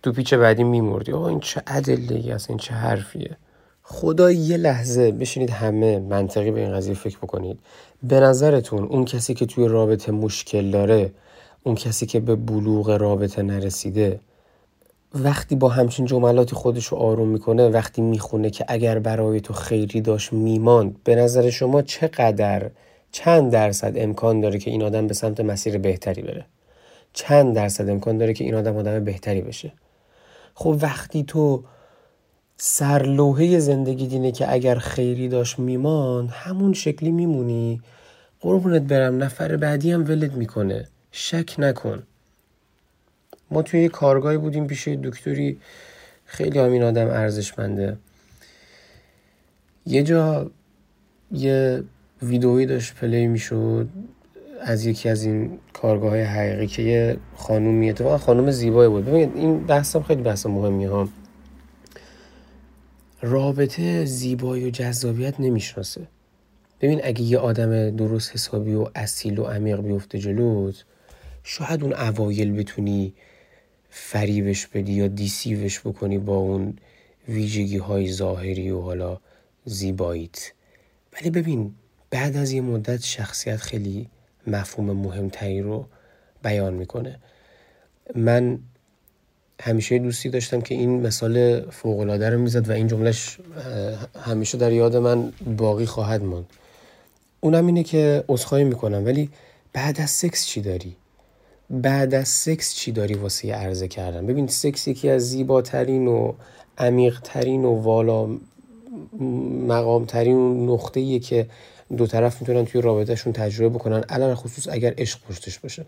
تو 0.04 0.12
پیچ 0.12 0.34
بعدی 0.34 0.64
میمردی. 0.64 1.12
آقا 1.12 1.28
این 1.28 1.40
چه 1.40 1.62
ای 1.88 2.32
است 2.32 2.50
این 2.50 2.60
چه 2.60 2.74
حرفیه. 2.74 3.38
خدا 3.84 4.32
یه 4.32 4.58
لحظه 4.58 5.12
بشینید 5.12 5.50
همه 5.50 6.00
منطقی 6.00 6.52
به 6.52 6.60
این 6.60 6.74
قضیه 6.74 6.94
فکر 6.94 7.18
بکنید. 7.18 7.60
به 8.04 8.20
نظرتون 8.20 8.84
اون 8.84 9.06
کسی 9.06 9.34
که 9.34 9.46
توی 9.46 9.68
رابطه 9.68 10.12
مشکل 10.12 10.72
داره 10.72 11.12
اون 11.64 11.76
کسی 11.76 12.06
که 12.06 12.20
به 12.20 12.36
بلوغ 12.36 12.90
رابطه 12.90 13.44
نرسیده 13.44 14.20
وقتی 15.16 15.56
با 15.56 15.70
همچین 15.70 16.06
جملاتی 16.06 16.56
خودش 16.56 16.86
رو 16.86 16.98
آروم 16.98 17.28
می‌کنه 17.28 17.70
وقتی 17.70 18.02
می‌خونه 18.02 18.50
که 18.50 18.66
اگر 18.68 19.00
برای 19.00 19.42
تو 19.42 19.54
خیری 19.54 20.02
داشت 20.02 20.34
میماند 20.34 20.96
به 21.04 21.16
نظر 21.16 21.50
شما 21.50 21.82
چقدر 21.82 22.70
چند 23.12 23.52
درصد 23.52 23.94
امکان 23.96 24.42
داره 24.42 24.60
که 24.60 24.72
این 24.72 24.84
آدم 24.84 25.08
به 25.08 25.14
سمت 25.14 25.40
مسیر 25.40 25.78
بهتری 25.78 26.22
بره؟ 26.22 26.46
چند 27.14 27.56
درصد 27.56 27.90
امکان 27.90 28.18
داره 28.18 28.34
که 28.34 28.44
این 28.44 28.56
آدم 28.56 28.78
آدم 28.78 29.04
بهتری 29.04 29.42
بشه؟ 29.42 29.72
خب 30.56 30.78
وقتی 30.82 31.24
تو 31.24 31.64
سرلوحه 32.58 33.60
زندگی 33.60 34.08
دینه 34.08 34.32
که 34.32 34.54
اگر 34.54 34.76
خیری 34.76 35.28
داشت 35.28 35.60
میمان 35.60 36.28
همون 36.28 36.74
شکلی 36.74 37.12
میمونی. 37.12 37.82
قربونت 38.42 38.82
برم 38.82 39.24
نفر 39.24 39.58
بعدی 39.58 39.92
هم 39.92 40.04
ولد 40.04 40.34
می‌کنه. 40.34 40.88
شک 41.12 41.56
نکن. 41.58 42.04
ما 43.52 43.62
توی 43.62 43.82
یه 43.82 43.90
کارگاهی 43.90 44.38
بودیم 44.38 44.68
پیش 44.68 44.88
دکتری 44.88 45.60
خیلی 46.26 46.60
همین 46.60 46.84
آدم 46.84 47.08
ارزشمنده. 47.08 47.98
یه 49.86 50.04
جا 50.04 50.52
یه 51.32 51.84
ویدئویی 52.22 52.66
داشت 52.66 52.96
پلی 52.96 53.28
می‌شد. 53.28 53.90
از 54.62 54.86
یکی 54.86 55.10
از 55.10 55.24
این 55.24 55.60
کارگاه 55.74 56.10
های 56.10 56.22
حقیقی 56.22 56.68
که 56.68 56.82
یه 56.82 57.18
خانومی 57.36 57.90
اتفاقا 57.90 58.18
خانوم 58.18 58.52
زیبایی 58.52 58.90
بود. 58.90 59.06
ببینید 59.06 59.36
این 59.36 59.66
بحثم 59.66 60.02
خیلی 60.02 60.22
بحث 60.22 60.46
مهمی 60.46 60.86
ها. 60.86 61.10
رابطه 63.22 64.06
زیبایی 64.06 64.66
و 64.66 64.70
جذابیت 64.70 65.40
نمی‌شناسه. 65.40 66.08
ببین 66.82 67.02
اگه 67.04 67.22
یه 67.22 67.38
آدم 67.38 67.90
درست 67.90 68.34
حسابی 68.34 68.74
و 68.74 68.88
اصیل 68.96 69.40
و 69.40 69.44
عمیق 69.44 69.82
بیفته 69.82 70.20
جلوت 70.20 70.84
شاید 71.44 71.84
اون 71.84 71.94
اوایل 71.94 72.52
بتونی 72.52 73.14
فریبش 73.90 74.68
بدی 74.68 74.94
یا 74.94 75.08
دیسیوش 75.08 75.80
بکنی 75.80 76.18
با 76.18 76.36
اون 76.36 76.76
ویژگی 77.30 77.78
های 77.78 78.12
ظاهری 78.12 78.72
و 78.72 78.82
حالا 78.82 79.20
زیباییت. 79.66 80.52
ولی 81.14 81.30
ببین 81.30 81.76
بعد 82.10 82.38
از 82.38 82.52
یه 82.52 82.62
مدت 82.62 83.02
شخصیت 83.02 83.58
خیلی 83.58 84.10
مفهوم 84.48 84.92
مهمتری 84.92 85.62
رو 85.62 85.86
بیان 86.44 86.74
می‌کنه. 86.74 87.20
من 88.16 88.60
همیشه 89.62 90.00
دوستی 90.00 90.30
داشتم 90.30 90.62
که 90.62 90.76
این 90.76 91.02
مثال 91.02 91.62
فوقلاده 91.70 92.30
رو 92.30 92.40
می‌زد 92.40 92.70
و 92.70 92.72
این 92.72 92.88
جملهش 92.88 93.38
همیشه 94.26 94.58
در 94.58 94.72
یاد 94.72 94.96
من 94.96 95.34
باقی 95.58 95.86
خواهد 95.86 96.24
ماند. 96.24 96.46
اونم 97.42 97.66
اینه 97.66 97.84
که 97.84 98.24
عذرخواهی 98.28 98.64
می‌کنم 98.64 99.06
ولی 99.06 99.30
بعد 99.74 100.02
از 100.02 100.10
سکس 100.10 100.46
چی 100.46 100.62
داری؟ 100.62 100.96
بعد 101.70 102.14
از 102.14 102.28
سکس 102.28 102.76
چی 102.76 102.92
داری 102.92 103.14
واسه 103.14 103.54
عرضه 103.54 103.88
کردن؟ 103.88 104.26
ببین 104.26 104.48
سکس 104.48 104.88
یکی 104.88 105.10
از 105.10 105.30
زیباترین 105.30 106.08
و 106.08 106.34
عمیقترین 106.78 107.66
و 107.66 107.76
والا 107.76 108.38
مقامترین 109.68 110.70
نقطه 110.70 111.00
ایه 111.00 111.20
که 111.20 111.48
دو 111.98 112.08
طرف 112.08 112.42
می‌تونن 112.42 112.66
توی 112.66 112.82
رابطهشون 112.82 113.34
تجربه 113.34 113.70
بکنن. 113.78 114.04
علل 114.10 114.34
خصوص 114.34 114.68
اگر 114.68 114.94
عشق 114.98 115.20
پشتش 115.30 115.60
باشه. 115.60 115.86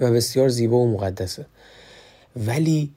و 0.00 0.10
بسیار 0.10 0.48
زیبا 0.48 0.76
و 0.76 0.92
مقدسه. 0.92 1.46
ولی 2.36 2.90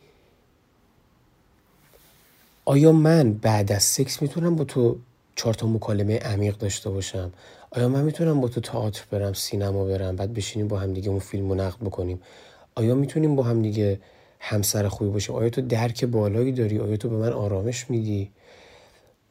آیا 2.66 2.92
من 2.92 3.34
بعد 3.34 3.72
از 3.72 3.84
سکس 3.84 4.22
می‌تونم 4.22 4.56
با 4.56 4.64
تو 4.64 4.98
چهار 5.36 5.54
تا 5.54 5.68
مکالمه 5.68 6.18
عمیق 6.18 6.58
داشته 6.58 6.90
باشم؟ 6.90 7.32
آیا 7.72 7.90
من 7.90 8.04
می‌تونم 8.04 8.42
با 8.42 8.48
تو 8.48 8.62
تئاتر 8.62 9.04
برم 9.12 9.34
سینما 9.34 9.86
برم 9.86 10.16
بعد 10.16 10.34
بشینیم 10.34 10.68
با 10.68 10.80
هم 10.80 10.94
دیگه 10.94 11.10
اون 11.10 11.20
فیلم 11.20 11.62
نقد 11.62 11.78
بکنیم؟ 11.78 12.22
آیا 12.76 12.96
می‌تونیم 12.96 13.36
با 13.36 13.44
هم 13.44 13.62
دیگه 13.62 14.00
همسر 14.40 14.88
خوبی 14.88 15.12
باشیم؟ 15.12 15.36
آیا 15.36 15.50
تو 15.50 15.62
درک 15.62 16.06
بالایی 16.06 16.52
داری؟ 16.52 16.80
آیا 16.80 16.98
تو 16.98 17.10
به 17.10 17.16
من 17.16 17.34
آرامش 17.34 17.90
میدی؟ 17.90 18.32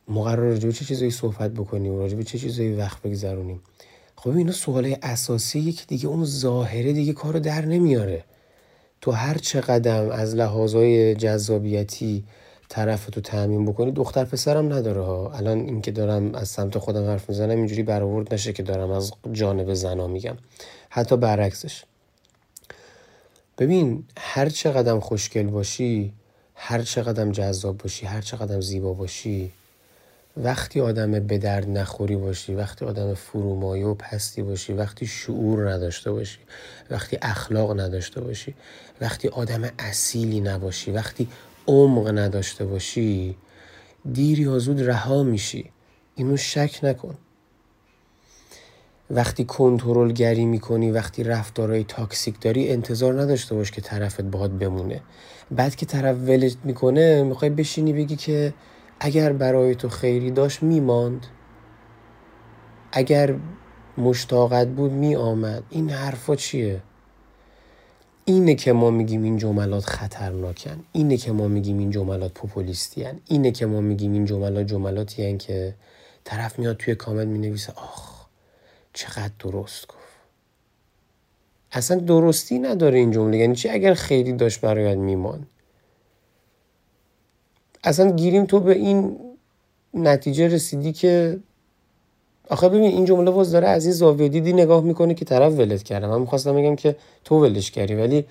ما 0.09 0.23
قرار 0.23 0.49
راجع 0.51 0.71
چه 0.71 0.85
چیزایی 0.85 1.11
صحبت 1.11 1.51
بکنیم؟ 1.51 1.97
راجع 1.97 2.23
چه 2.23 2.39
چیزایی 2.39 2.75
وقت 2.75 3.03
بگذرونیم؟ 3.03 3.61
خب 4.17 4.31
اینا 4.31 4.53
سوالای 4.53 4.97
اساسی 5.03 5.73
که 5.73 5.85
دیگه 5.89 6.07
اون 6.07 6.25
ظاهره 6.25 6.93
دیگه 6.93 7.13
کارو 7.13 7.41
در 7.41 7.65
نمیاره. 7.65 8.25
تو 9.01 9.11
هر 9.11 9.39
چه 9.39 9.61
قدم 9.61 10.11
از 10.11 10.35
لحاظای 10.35 11.15
جذابیتی 11.15 12.25
طرف 12.69 13.07
تو 13.07 13.21
تعمین 13.21 13.65
بکنی 13.65 13.93
دختر 13.93 14.25
پسرم 14.25 14.73
نداره 14.73 15.03
ها. 15.03 15.31
الان 15.31 15.59
اینکه 15.59 15.91
دارم 15.91 16.35
از 16.35 16.49
سمت 16.49 16.79
خودم 16.79 17.07
حرف 17.07 17.29
می‌زنم 17.29 17.57
اینجوری 17.57 17.83
برآورد 17.83 18.35
نشه 18.35 18.53
که 18.53 18.63
دارم 18.63 18.91
از 18.91 19.13
جانب 19.33 19.75
زنا 19.75 20.07
میگم. 20.07 20.37
حتی 20.91 21.17
برعکسش. 21.17 21.85
ببین 23.59 24.05
هر 24.17 24.49
چه 24.49 24.71
قدم 24.71 25.01
خوشگل 25.01 25.47
باشی 25.47 26.13
هر 26.55 26.83
چه 26.83 27.03
قدم 27.03 27.33
جذاب 27.33 27.79
باشی 27.79 28.07
هر 28.07 28.21
چه 28.21 28.37
قدم 28.37 28.61
زیبا 28.61 28.95
باشی 28.95 29.53
وقتی 30.37 30.81
آدم 30.81 31.11
به 31.11 31.39
درد 31.39 31.69
نخوری 31.69 32.17
باشی 32.17 32.55
وقتی 32.55 32.85
آدم 32.85 33.15
فرومایه 33.15 33.87
و 33.87 33.95
پستی 33.95 34.43
باشی 34.43 34.73
وقتی 34.73 35.07
شعور 35.07 35.71
نداشته 35.71 36.13
باشی 36.13 36.39
وقتی 36.91 37.19
اخلاق 37.23 37.81
نداشته 37.81 38.21
باشی 38.21 38.55
وقتی 39.01 39.29
آدم 39.29 39.71
اصیلی 39.79 40.41
نباشی 40.41 40.91
وقتی 40.91 41.29
عمق 41.67 42.19
نداشته 42.19 42.65
باشی 42.65 43.37
دیر 44.13 44.41
یا 44.41 44.59
زود 44.59 44.83
رها 44.83 45.23
میشی. 45.23 45.71
اینو 46.15 46.37
شک 46.37 46.81
نکن. 46.83 47.15
وقتی 49.11 49.45
کنترل 49.45 50.13
گری 50.13 50.45
می‌کنی 50.45 50.91
وقتی 50.91 51.25
رفتارهای 51.25 51.85
تاکسیک 51.85 52.41
داری 52.41 52.71
انتظار 52.71 53.23
نداشته 53.23 53.55
باش 53.55 53.71
که 53.71 53.81
طرفت 53.81 54.21
باهات 54.23 54.51
بمونه. 54.51 55.01
بعد 55.51 55.77
که 55.77 55.87
طرف 55.87 56.17
ولت 56.17 56.57
می‌کنه 56.65 57.23
می‌خوای 57.23 57.51
بشینی 57.51 57.93
بگی 57.93 58.17
که 58.17 58.55
اگر 59.01 59.33
برای 59.33 59.75
تو 59.75 59.89
خیری 59.89 60.31
داشت 60.31 60.63
میماند. 60.63 61.27
اگر 62.93 63.35
مشتاقت 63.99 64.69
بود 64.69 64.93
می 64.93 65.17
آمد 65.17 65.63
این 65.71 65.91
حرفا 65.91 66.37
چیه؟ 66.37 66.83
اینه 68.25 68.55
که 68.55 68.73
ما 68.73 68.91
میگیم 68.91 69.23
این 69.23 69.37
جملات 69.37 69.85
خطرناکن. 69.85 70.85
اینه 70.93 71.17
که 71.17 71.33
ما 71.33 71.49
میگیم 71.49 71.79
این 71.79 71.91
جملات 71.91 72.33
پوپولیستی 72.33 73.03
هن. 73.03 73.21
اینه 73.27 73.51
که 73.51 73.67
ما 73.67 73.81
میگیم 73.81 74.13
این 74.13 74.25
جملات 74.25 74.67
جملاتی 74.67 75.29
هن 75.29 75.39
که 75.39 75.75
طرف 76.25 76.59
میاد 76.59 76.77
توی 76.77 76.95
کامنت 76.95 77.29
می‌نویسه. 77.29 77.73
آخ 77.73 78.27
چقدر 78.93 79.33
درست 79.39 79.89
گفت. 79.89 79.99
اصلا 81.73 81.97
درستی 81.97 82.59
نداره 82.59 82.99
این 82.99 83.11
جمله. 83.11 83.37
یعنی 83.37 83.55
چی؟ 83.55 83.69
اگر 83.69 83.95
خیلی 83.95 84.33
داشت 84.33 84.61
برایت 84.61 84.99
میمان 84.99 85.47
اصلا 87.85 88.11
گیریم 88.11 88.45
تو 88.45 88.61
به 88.61 88.75
این 88.75 89.17
نتیجه 89.95 90.49
رسیدی 90.49 90.93
که 90.93 91.41
آخه 92.51 92.69
ببین 92.69 92.83
این 92.83 93.05
جمله 93.05 93.31
باز 93.31 93.53
داره 93.53 93.69
از 93.69 93.85
این 93.85 93.95
زاویه 93.95 94.29
دیدی 94.29 94.53
نگاه 94.53 94.83
می‌کنه 94.83 95.15
که 95.15 95.25
طرف 95.25 95.53
ولت 95.53 95.83
کرده. 95.83 96.07
من 96.07 96.21
می‌خواستم 96.21 96.57
بگم 96.57 96.77
که 96.77 96.97
تو 97.25 97.43
ولش 97.43 97.71
کردی 97.71 97.95
ولی 97.95 98.25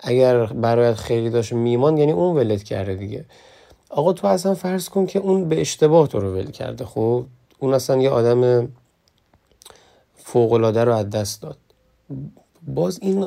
اگر 0.00 0.46
برایت 0.46 0.94
خیلی 0.94 1.30
داشت 1.30 1.52
میمان 1.52 1.98
یعنی 1.98 2.12
اون 2.12 2.36
ولت 2.36 2.62
کرده 2.62 2.94
دیگه. 2.94 3.24
آقا 3.90 4.12
تو 4.12 4.26
اصلا 4.26 4.54
فرض 4.54 4.88
کن 4.88 5.06
که 5.06 5.18
اون 5.18 5.48
به 5.48 5.60
اشتباه 5.60 6.08
تو 6.08 6.20
رو 6.20 6.34
ول 6.34 6.50
کرده. 6.50 6.84
خب 6.84 7.24
اون 7.58 7.74
اصلا 7.74 8.02
یه 8.02 8.10
آدم 8.10 8.68
فوقلاده 10.16 10.84
رو 10.84 10.94
از 10.94 11.10
دست 11.10 11.42
داد. 11.42 11.58
باز 12.66 12.98
این 13.02 13.26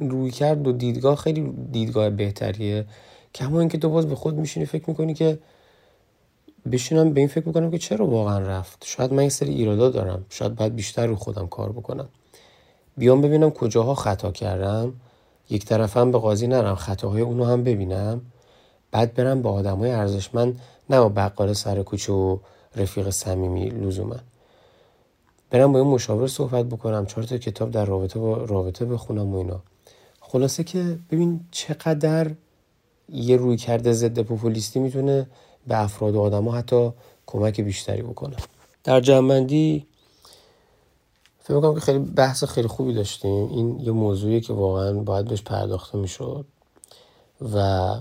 روی 0.00 0.30
کرد 0.30 0.66
و 0.66 0.72
دیدگاه 0.72 1.16
خیلی 1.16 1.52
دیدگاه 1.72 2.10
بهتریه. 2.10 2.84
کما 3.34 3.60
اینکه 3.60 3.78
تو 3.78 3.88
باز 3.88 4.08
به 4.08 4.14
خود 4.14 4.34
میشینی 4.34 4.66
فکر 4.66 4.84
می‌کنی 4.90 5.14
که 5.14 5.38
بشینم 6.72 7.12
به 7.12 7.20
این 7.20 7.28
فکر 7.28 7.46
می‌کنم 7.46 7.70
که 7.70 7.78
چرا 7.78 8.06
واقعا 8.06 8.38
رفت. 8.38 8.84
شاید 8.86 9.12
من 9.12 9.18
این 9.18 9.30
سری 9.30 9.54
ایرادا 9.54 9.90
دارم. 9.90 10.24
شاید 10.30 10.54
باید 10.54 10.76
بیشتر 10.76 11.06
رو 11.06 11.16
خودم 11.16 11.46
کار 11.46 11.72
بکنم. 11.72 12.08
بیام 12.96 13.20
ببینم 13.20 13.50
کجاها 13.50 13.94
خطا 13.94 14.32
کردم. 14.32 14.92
یک 15.50 15.64
طرفم 15.64 16.10
به 16.10 16.18
قاضی 16.18 16.46
نرم 16.46 16.74
خطاهای 16.74 17.22
اونو 17.22 17.44
هم 17.44 17.64
ببینم. 17.64 18.20
بعد 18.90 19.14
برم 19.14 19.42
با 19.42 19.52
آدمای 19.52 19.90
ارزشمند 19.90 20.60
نه 20.90 21.00
با 21.00 21.08
بقال 21.08 21.52
سر 21.52 21.82
کوچه 21.82 22.12
و 22.12 22.38
رفیق 22.76 23.10
صمیمی 23.10 23.68
لزوما. 23.68 24.16
برم 25.50 25.72
با 25.72 25.78
این 25.78 25.88
مشاور 25.88 26.26
صحبت 26.26 26.64
بکنم 26.66 27.06
چهار 27.06 27.24
تا 27.24 27.38
کتاب 27.38 27.70
در 27.70 27.84
رابطه 27.84 28.18
با 28.18 28.36
رابطه 28.36 28.84
بخونم 28.84 29.34
و 29.34 29.36
اینا. 29.36 29.60
خلاصه 30.20 30.64
که 30.64 30.98
ببین 31.10 31.40
چقدر 31.50 32.30
یه 33.12 33.36
روی 33.36 33.56
کرده 33.56 33.92
ضد 33.92 34.18
پوپولیستی 34.18 34.80
می‌تونه 34.80 35.26
به 35.66 35.82
افراد 35.82 36.14
و 36.14 36.20
آدم 36.20 36.44
ها 36.44 36.58
حتی 36.58 36.90
کمک 37.26 37.60
بیشتری 37.60 38.02
بکنه. 38.02 38.36
در 38.84 39.00
جنبندی 39.00 39.86
فکر 41.38 41.54
می‌کنم 41.54 41.74
که 41.74 41.80
خیلی 41.80 41.98
بحث 41.98 42.44
خیلی 42.44 42.68
خوبی 42.68 42.94
داشتیم. 42.94 43.48
این 43.48 43.80
یه 43.80 43.92
موضوعی 43.92 44.40
که 44.40 44.52
واقعا 44.52 44.92
باید 44.92 45.28
بهش 45.28 45.42
پرداخته 45.42 45.98
می‌شد. 45.98 46.46
و 47.54 47.94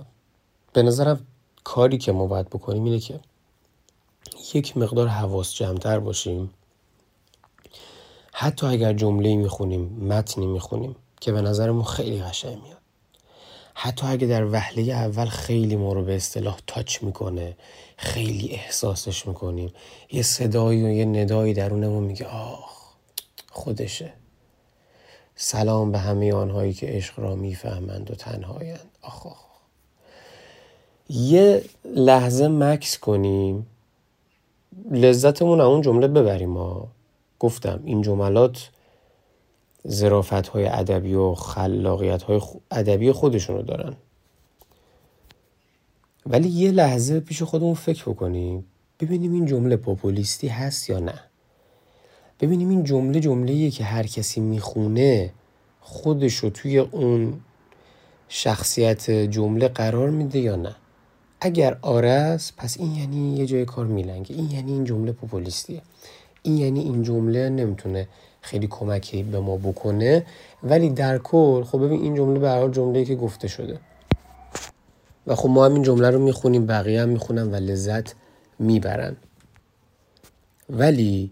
به 0.73 0.83
نظرم 0.83 1.27
کاری 1.63 1.97
که 1.97 2.11
ما 2.11 2.27
باید 2.27 2.49
بکنیم 2.49 2.83
اینه 2.83 2.99
که 2.99 3.19
یک 4.53 4.77
مقدار 4.77 5.07
حواس 5.07 5.53
جمعتر 5.53 5.99
باشیم. 5.99 6.49
حتی 8.33 8.67
اگر 8.67 8.93
جمله 8.93 9.35
می‌خونیم 9.35 10.07
متنی 10.07 10.45
می‌خونیم 10.45 10.95
که 11.21 11.31
به 11.31 11.41
نظرمون 11.41 11.83
خیلی 11.83 12.21
قشنگ 12.21 12.63
میاد. 12.63 12.80
حتی 13.83 14.07
اگه 14.07 14.27
در 14.27 14.45
وهله 14.45 14.93
اول 14.93 15.25
خیلی 15.25 15.75
ما 15.75 15.93
رو 15.93 16.03
به 16.03 16.15
اصطلاح 16.15 16.59
تاچ 16.67 17.03
می‌کنه 17.03 17.55
خیلی 17.97 18.51
احساسش 18.51 19.27
می‌کنیم. 19.27 19.73
یه 20.11 20.21
صدایی 20.21 20.83
و 20.83 20.89
یه 20.89 21.05
ندایی 21.05 21.53
درونمون 21.53 22.03
میگه 22.03 22.25
آخ 22.27 22.93
خودشه. 23.49 24.13
سلام 25.35 25.91
به 25.91 25.99
همه 25.99 26.33
آنهایی 26.33 26.73
که 26.73 26.87
عشق 26.87 27.19
را 27.19 27.35
می‌فهمند 27.35 28.11
و 28.11 28.15
تنهایند. 28.15 28.89
آخ 29.01 29.25
آخ 29.27 29.45
یه 31.09 31.63
لحظه 31.85 32.47
مکس 32.47 32.97
کنیم. 32.97 33.67
لذتمون 34.91 35.61
اون 35.61 35.81
جمله 35.81 36.07
ببریم 36.07 36.49
ما. 36.49 36.87
گفتم 37.39 37.81
این 37.85 38.01
جملات 38.01 38.69
زرافت 39.83 40.47
های 40.47 40.67
ادبی 40.67 41.13
و 41.13 41.33
خلاقیت 41.33 42.23
های 42.23 42.41
ادبی 42.71 43.11
خودشونو 43.11 43.61
دارن. 43.61 43.93
ولی 46.25 46.49
یه 46.49 46.71
لحظه 46.71 47.19
پیش 47.19 47.43
خودمون 47.43 47.73
فکر 47.73 48.09
بکنیم 48.09 48.65
ببینیم 48.99 49.33
این 49.33 49.45
جمله 49.45 49.75
پوپولیستی 49.75 50.47
هست 50.47 50.89
یا 50.89 50.99
نه. 50.99 51.19
ببینیم 52.39 52.69
این 52.69 52.83
جمله 52.83 53.19
جمله 53.19 53.69
که 53.69 53.83
هر 53.83 54.03
کسی 54.03 54.41
می‌خونه 54.41 55.33
خودش 55.81 56.35
رو 56.35 56.49
توی 56.49 56.77
اون 56.77 57.39
شخصیت 58.29 59.11
جمله 59.11 59.67
قرار 59.67 60.09
میده 60.09 60.39
یا 60.39 60.55
نه. 60.55 60.75
اگر 61.41 61.77
آره 61.81 62.09
است 62.09 62.53
پس 62.57 62.77
این 62.79 62.95
یعنی 62.95 63.37
یه 63.37 63.45
جای 63.45 63.65
کار 63.65 63.85
میلنگه. 63.85 64.35
این 64.35 64.51
یعنی 64.51 64.71
این 64.71 64.83
جمله 64.83 65.11
پوپولیستیه 65.11 65.81
این 66.43 66.57
یعنی 66.57 66.79
این 66.79 67.03
جمله 67.03 67.49
نمی‌تونه 67.49 68.07
خیلی 68.41 68.67
کمکی 68.67 69.23
به 69.23 69.39
ما 69.39 69.57
بکنه. 69.57 70.25
ولی 70.63 70.89
در 70.89 71.17
کل 71.17 71.63
خب 71.63 71.85
ببین 71.85 72.01
این 72.01 72.15
جمله 72.15 72.39
به 72.39 72.49
حال 72.49 72.71
جمله 72.71 73.05
که 73.05 73.15
گفته 73.15 73.47
شده. 73.47 73.79
و 75.27 75.35
خب 75.35 75.49
ما 75.49 75.65
هم 75.65 75.73
این 75.73 75.83
جمله 75.83 76.09
رو 76.09 76.19
می‌خونیم 76.19 76.65
بقیه 76.65 77.01
هم 77.01 77.09
می‌خونن 77.09 77.51
و 77.51 77.55
لذت 77.55 78.15
می‌برن. 78.59 79.15
ولی 80.69 81.31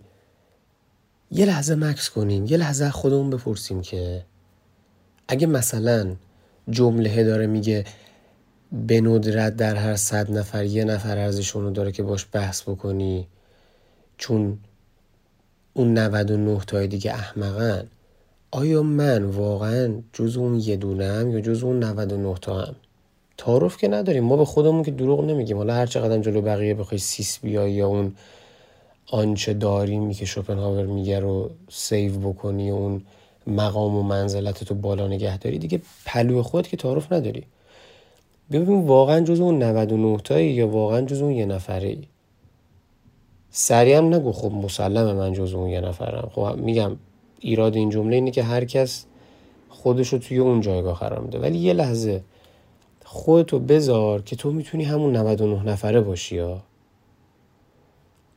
یه 1.31 1.45
لحظه 1.45 1.75
مکس 1.75 2.09
کنیم 2.09 2.45
یه 2.45 2.57
لحظه 2.57 2.89
خودمون 2.89 3.29
بپرسیم 3.29 3.81
که 3.81 4.25
اگه 5.27 5.47
مثلا 5.47 6.15
جمله 6.69 7.23
داره 7.23 7.47
میگه 7.47 7.85
به 8.71 9.01
ندرت 9.01 9.55
در 9.55 9.75
هر 9.75 9.95
صد 9.95 10.31
نفر 10.31 10.65
یه 10.65 10.83
نفر 10.83 11.17
ارزش 11.17 11.63
اونو 11.63 11.71
داره 11.71 11.91
که 11.91 12.03
باش 12.03 12.27
بحث 12.31 12.61
بکنی 12.61 13.27
چون 14.17 14.57
اون 15.79 15.97
99 15.97 16.59
تای 16.67 16.87
دیگه 16.87 17.11
احمقن. 17.11 17.87
آیا 18.51 18.83
من 18.83 19.23
واقعا 19.23 19.93
جزو 20.13 20.37
اون 20.37 20.59
یه 20.59 20.75
دونه‌م 20.75 21.31
یا 21.31 21.41
جزو 21.41 21.63
اون 21.63 21.83
99 21.83 22.35
تام 22.41 22.75
تعارف 23.37 23.77
که 23.77 23.87
نداریم. 23.87 24.23
ما 24.23 24.37
به 24.37 24.45
خودمون 24.45 24.83
که 24.83 24.91
دروغ 24.91 25.25
نمیگیم. 25.25 25.57
حالا 25.57 25.73
هر 25.73 25.85
چقدر 25.85 26.19
جلو 26.19 26.41
بقیه 26.41 26.73
بخوای 26.73 26.97
سیس 26.97 27.39
بیای 27.39 27.71
یا 27.71 27.87
اون 27.87 28.15
آنچه 29.11 29.53
داریم 29.53 30.13
که 30.13 30.25
شوپنهاور 30.25 30.85
میگه 30.85 31.19
رو 31.19 31.49
save 31.69 32.19
بکنی 32.19 32.69
اون 32.69 33.01
مقام 33.47 33.95
و 33.95 34.03
منزلت 34.03 34.63
تو 34.63 34.75
بالا 34.75 35.07
نگه 35.07 35.37
داری 35.37 35.57
دیگه 35.59 35.81
پلو 36.05 36.43
خود 36.43 36.67
که 36.67 36.77
تعارف 36.77 37.11
نداری. 37.11 37.43
ببین 38.51 38.87
واقعا 38.87 39.19
جز 39.19 39.39
اون 39.39 39.63
99 39.63 40.17
تایی 40.17 40.51
یا 40.51 40.67
واقعا 40.67 41.01
جز 41.01 41.21
اون 41.21 41.31
یه 41.31 41.45
نفره 41.45 41.87
ای 41.87 42.03
سریع 43.51 43.99
نگو. 43.99 44.31
خب 44.31 44.51
مسلمه 44.51 45.13
من 45.13 45.33
جز 45.33 45.53
اون 45.53 45.69
یه 45.69 45.81
نفرم. 45.81 46.29
خب 46.35 46.55
میگم 46.57 46.97
ایراد 47.39 47.75
این 47.75 47.89
جمله 47.89 48.15
اینه 48.15 48.31
که 48.31 48.43
هر 48.43 48.65
کس 48.65 49.05
خودش 49.69 50.13
رو 50.13 50.19
توی 50.19 50.37
اون 50.37 50.61
جایگاه 50.61 50.99
قرار 50.99 51.19
میده. 51.19 51.39
ولی 51.39 51.57
یه 51.57 51.73
لحظه 51.73 52.21
خودتو 53.05 53.59
بذار 53.59 54.21
که 54.21 54.35
تو 54.35 54.51
می‌تونی 54.51 54.83
همون 54.83 55.15
99 55.15 55.63
نفره 55.63 56.01
باشی 56.01 56.35
یا. 56.35 56.61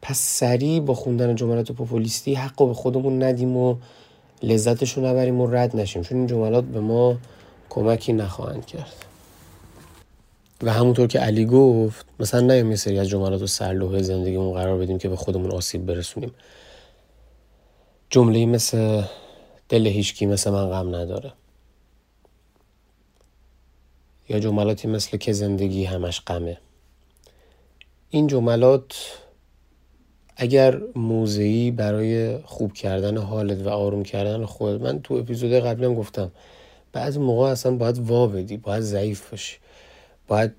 پس 0.02 0.18
سریع 0.18 0.80
با 0.80 0.94
خوندن 0.94 1.34
جملات 1.34 1.72
پوپولیستی 1.72 2.34
حق 2.34 2.66
به 2.66 2.74
خودمون 2.74 3.22
ندیم 3.22 3.56
و 3.56 3.76
لذتش 4.42 4.92
رو 4.92 5.06
نبریم 5.06 5.40
و 5.40 5.46
رد 5.46 5.76
نشیم. 5.76 6.02
چون 6.02 6.18
این 6.18 6.26
جملات 6.26 6.64
به 6.64 6.80
ما 6.80 7.16
کمکی 7.70 8.12
نخواهند 8.12 8.66
کرد. 8.66 8.92
و 10.62 10.72
همونطور 10.72 11.06
که 11.06 11.18
علی 11.18 11.44
گفت 11.44 12.06
مثلا 12.20 12.40
نیام 12.40 12.70
یه 12.70 12.76
سری 12.76 12.98
از 12.98 13.08
جملات 13.08 13.42
و 13.42 13.46
سرلوحه 13.46 14.02
زندگیمون 14.02 14.52
قرار 14.52 14.78
بدیم 14.78 14.98
که 14.98 15.08
به 15.08 15.16
خودمون 15.16 15.50
آسیب 15.50 15.86
برسونیم. 15.86 16.34
جمله 18.10 18.46
مثل 18.46 19.02
دل 19.68 19.86
هیچکی 19.86 20.26
مثل 20.26 20.50
من 20.50 20.70
غم 20.70 20.94
نداره. 20.94 21.32
یا 24.28 24.38
جملاتی 24.38 24.88
مثل 24.88 25.16
که 25.16 25.32
زندگی 25.32 25.84
همش 25.84 26.20
غمه. 26.26 26.58
این 28.10 28.26
جملات 28.26 29.18
اگر 30.36 30.80
موضعی 30.96 31.70
برای 31.70 32.38
خوب 32.38 32.72
کردن 32.72 33.16
حالت 33.16 33.66
و 33.66 33.68
آروم 33.68 34.02
کردن 34.02 34.44
خود 34.44 34.82
من 34.82 35.02
تو 35.02 35.14
اپیزود 35.14 35.52
قبلی 35.52 35.84
هم 35.84 35.94
گفتم 35.94 36.32
بعضی 36.92 37.18
موقع 37.18 37.46
اصلا 37.46 37.76
باید 37.76 37.98
وا 37.98 38.26
بدی 38.26 38.56
باید 38.56 38.82
ضعیف 38.82 39.30
باشی. 39.30 39.56
باید 40.32 40.52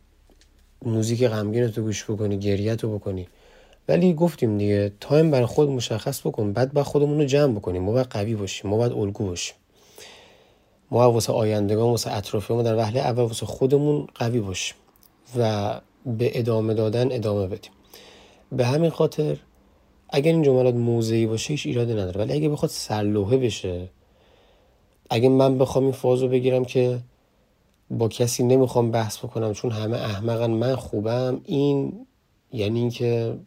موزیک 0.86 1.24
غمگین 1.24 1.68
تو 1.68 1.82
گوش 1.82 2.04
بکنی 2.04 2.38
گریه‌ت 2.38 2.84
رو 2.84 2.98
بکنی. 2.98 3.28
ولی 3.88 4.14
گفتیم 4.14 4.58
دیگه 4.58 4.92
time 5.00 5.32
برای 5.32 5.46
خود 5.46 5.70
مشخص 5.70 6.28
بکن 6.28 6.54
بعد 6.54 6.74
باید 6.74 6.88
خودمون 6.88 7.18
رو 7.18 7.26
جمع 7.26 7.54
بکنیم. 7.54 7.84
ما 7.84 7.92
باید 7.92 8.08
قوی 8.08 8.36
باشیم 8.36 8.70
ما 8.70 8.78
باید 8.78 8.92
الگو 8.92 9.26
باشیم. 9.26 9.56
ما 10.92 11.12
واسه 11.12 11.34
آیندگان 11.34 11.90
واسه 11.90 12.12
اطرافیان 12.12 12.64
در 12.64 12.76
وهله 12.76 13.00
اول 13.00 13.24
واسه 13.24 13.46
خودمون 13.46 14.08
قوی 14.16 14.40
باشیم 14.40 14.76
و 15.38 15.82
به 16.06 16.40
ادامه 16.40 16.74
دادن 16.74 17.12
ادامه 17.12 17.48
بدیم. 17.48 17.72
به 18.52 18.66
همین 18.66 18.90
خاطر 18.90 19.38
اگر 20.10 20.32
این 20.32 20.42
جملات 20.42 20.76
موضعی 20.76 21.26
باشه 21.26 21.54
هیچ 21.54 21.66
ایرادی 21.66 21.94
نداره. 21.94 22.22
ولی 22.22 22.34
اگه 22.34 22.50
بخواد 22.50 22.72
سرلوحه 22.72 23.38
بشه 23.38 23.90
اگه 25.10 25.30
من 25.30 25.58
بخوام 25.58 25.84
این 25.84 25.94
فاز 25.94 26.22
رو 26.22 26.28
بگیرم 26.28 26.66
که 26.66 27.00
با 27.98 28.08
کسی 28.08 28.44
نمی‌خوام 28.44 28.92
بحث 28.92 29.18
بکنم 29.18 29.54
چون 29.54 29.72
همه 29.72 29.98
احمقن 29.98 30.52
من 30.52 30.76
خوبم. 30.76 31.42
این 31.46 32.06
یعنی 32.52 32.80
اینکه 32.80 33.38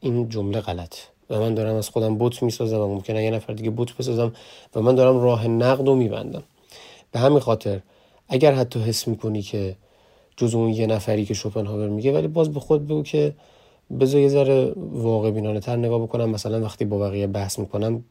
این 0.00 0.28
جمله 0.28 0.60
غلط. 0.60 0.94
و 1.30 1.40
من 1.40 1.54
دارم 1.54 1.74
از 1.74 1.88
خودم 1.88 2.18
بوت 2.18 2.42
می‌سازم 2.42 2.80
و 2.80 2.86
ممکنه 2.86 3.24
یه 3.24 3.30
نفر 3.30 3.52
دیگه 3.52 3.70
بوت 3.70 3.96
بسازم 3.96 4.32
و 4.74 4.80
من 4.80 4.94
دارم 4.94 5.20
راه 5.20 5.46
نقد 5.46 5.86
رو 5.86 5.94
میبندم. 5.94 6.42
به 7.12 7.18
همین 7.18 7.38
خاطر 7.38 7.80
اگر 8.28 8.52
حتی 8.52 8.80
حس 8.80 9.08
می‌کنی 9.08 9.42
که 9.42 9.76
جز 10.36 10.54
اون 10.54 10.68
یه 10.68 10.86
نفری 10.86 11.24
که 11.24 11.34
شوپنهاور 11.34 11.88
میگه 11.88 12.12
ولی 12.12 12.28
باز 12.28 12.52
به 12.52 12.60
خود 12.60 12.86
بگو 12.86 13.02
که 13.02 13.34
بذار 14.00 14.20
یه 14.20 14.28
ذره 14.28 14.72
واقع 14.76 15.30
بینانه 15.30 15.60
تر 15.60 15.76
نگاه 15.76 16.02
بکنم. 16.02 16.30
مثلا 16.30 16.60
وقتی 16.60 16.84
با 16.84 16.98
بقیه 16.98 17.26
بحث 17.26 17.58
می‌کنم 17.58 18.04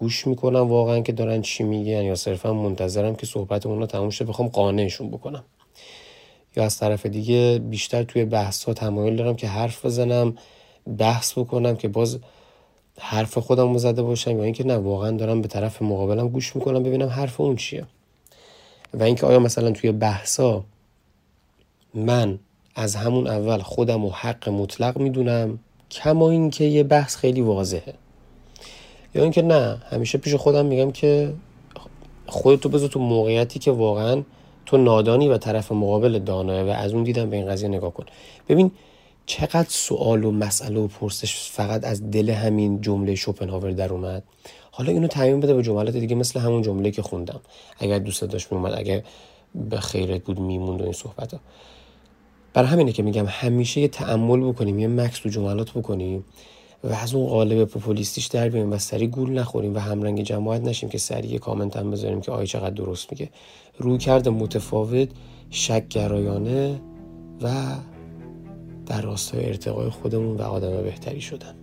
گوش 0.00 0.26
می‌کنم 0.26 0.68
واقعا 0.68 1.00
که 1.00 1.12
دارن 1.12 1.42
چی 1.42 1.64
میگن 1.64 2.02
یا 2.02 2.14
صرفا 2.14 2.52
منتظرم 2.52 3.14
که 3.16 3.26
صحبت 3.26 3.66
اونا 3.66 3.86
تموم 3.86 4.10
شه 4.10 4.24
بخوام 4.24 4.48
قانعشون 4.48 5.10
بکنم. 5.10 5.44
یا 6.56 6.64
از 6.64 6.78
طرف 6.78 7.06
دیگه 7.06 7.58
بیشتر 7.58 8.02
توی 8.02 8.24
بحث 8.24 8.64
ها 8.64 8.74
تمایل 8.74 9.16
دارم 9.16 9.36
که 9.36 9.48
حرف 9.48 9.86
بزنم 9.86 10.34
بحث 10.98 11.38
بکنم 11.38 11.76
که 11.76 11.88
باز 11.88 12.18
حرف 12.98 13.38
خودم 13.38 13.72
رو 13.72 13.78
زده 13.78 14.02
باشم 14.02 14.38
یا 14.38 14.44
اینکه 14.44 14.64
نه 14.64 14.76
واقعا 14.76 15.10
دارم 15.10 15.42
به 15.42 15.48
طرف 15.48 15.82
مقابلم 15.82 16.28
گوش 16.28 16.56
می‌کنم 16.56 16.82
ببینم 16.82 17.08
حرف 17.08 17.40
اون 17.40 17.56
چیه. 17.56 17.86
و 18.94 19.02
اینکه 19.02 19.26
آیا 19.26 19.38
مثلا 19.38 19.70
توی 19.70 19.92
بحثا 19.92 20.64
من 21.94 22.38
از 22.74 22.96
همون 22.96 23.26
اول 23.26 23.58
خودم 23.58 24.04
و 24.04 24.10
حق 24.10 24.48
مطلق 24.48 24.98
می‌دونم؟ 24.98 25.58
کما 25.90 26.30
اینکه 26.30 26.64
یه 26.64 26.82
بحث 26.82 27.16
خیلی 27.16 27.40
واضحه. 27.40 27.94
یا 29.14 29.22
اینکه 29.22 29.42
نه 29.42 29.82
همیشه 29.90 30.18
پیش 30.18 30.34
خودم 30.34 30.66
میگم 30.66 30.90
که 30.90 31.32
خودتو 32.26 32.68
بذار 32.68 32.88
تو 32.88 33.00
موقعیتی 33.00 33.58
که 33.58 33.70
واقعا 33.70 34.22
تو 34.66 34.76
نادانی 34.76 35.28
و 35.28 35.38
طرف 35.38 35.72
مقابل 35.72 36.18
دانایه 36.18 36.62
و 36.62 36.68
از 36.68 36.92
اون 36.92 37.02
دیدم 37.02 37.30
به 37.30 37.36
این 37.36 37.46
قضیه 37.46 37.68
نگاه 37.68 37.94
کن. 37.94 38.04
ببین 38.48 38.70
چقدر 39.26 39.68
سوال 39.68 40.24
و 40.24 40.30
مسئله 40.30 40.80
و 40.80 40.86
پرسش 40.86 41.50
فقط 41.50 41.84
از 41.84 42.10
دل 42.10 42.30
همین 42.30 42.80
جمله 42.80 43.14
شوپنهاور 43.14 43.70
در 43.70 43.92
اومد. 43.92 44.22
حالا 44.70 44.92
اینو 44.92 45.06
تعمین 45.06 45.40
بده 45.40 45.54
به 45.54 45.62
جملات 45.62 45.96
دیگه 45.96 46.14
مثل 46.14 46.40
همون 46.40 46.62
جمله 46.62 46.90
که 46.90 47.02
خوندم. 47.02 47.40
اگر 47.78 47.98
دوست 47.98 48.24
داشت 48.24 48.52
میومد 48.52 48.78
اگر 48.78 49.02
به 49.54 49.80
خیرت 49.80 50.24
بود 50.24 50.40
میموند 50.40 50.80
و 50.80 50.84
این 50.84 50.92
صحبت 50.92 51.34
ها 51.34 51.40
برای 52.52 52.68
همینه 52.68 52.92
که 52.92 53.02
میگم 53.02 53.26
همیشه 53.28 53.80
یه 53.80 53.88
تعمل 53.88 54.40
بکنیم 54.40 54.78
یه 54.78 54.88
مکس 54.88 55.18
تو 55.18 55.28
جملات 55.28 55.70
بکنیم. 55.70 56.24
و 56.84 56.92
از 56.92 57.14
اون 57.14 57.26
قالب 57.26 57.64
پوپولیستیش 57.64 58.26
در 58.26 58.48
بیایم 58.48 58.72
و 58.72 58.78
سری 58.78 59.06
گول 59.06 59.38
نخوریم 59.38 59.74
و 59.74 59.78
همرنگ 59.78 60.22
جماعت 60.22 60.60
نشیم 60.60 60.88
که 60.88 60.98
سری 60.98 61.38
کامنت 61.38 61.76
هم 61.76 61.90
بذاریم 61.90 62.20
که 62.20 62.32
آی 62.32 62.46
چقدر 62.46 62.70
درست 62.70 63.12
میگه. 63.12 63.30
روی 63.78 63.98
کرده 63.98 64.30
متفاوت 64.30 65.08
شک 65.50 65.88
گرایانه 65.88 66.80
و 67.42 67.52
در 68.86 69.00
راستای 69.00 69.46
ارتقای 69.46 69.90
خودمون 69.90 70.36
و 70.36 70.42
آدم 70.42 70.82
بهتری 70.82 71.20
شدن. 71.20 71.54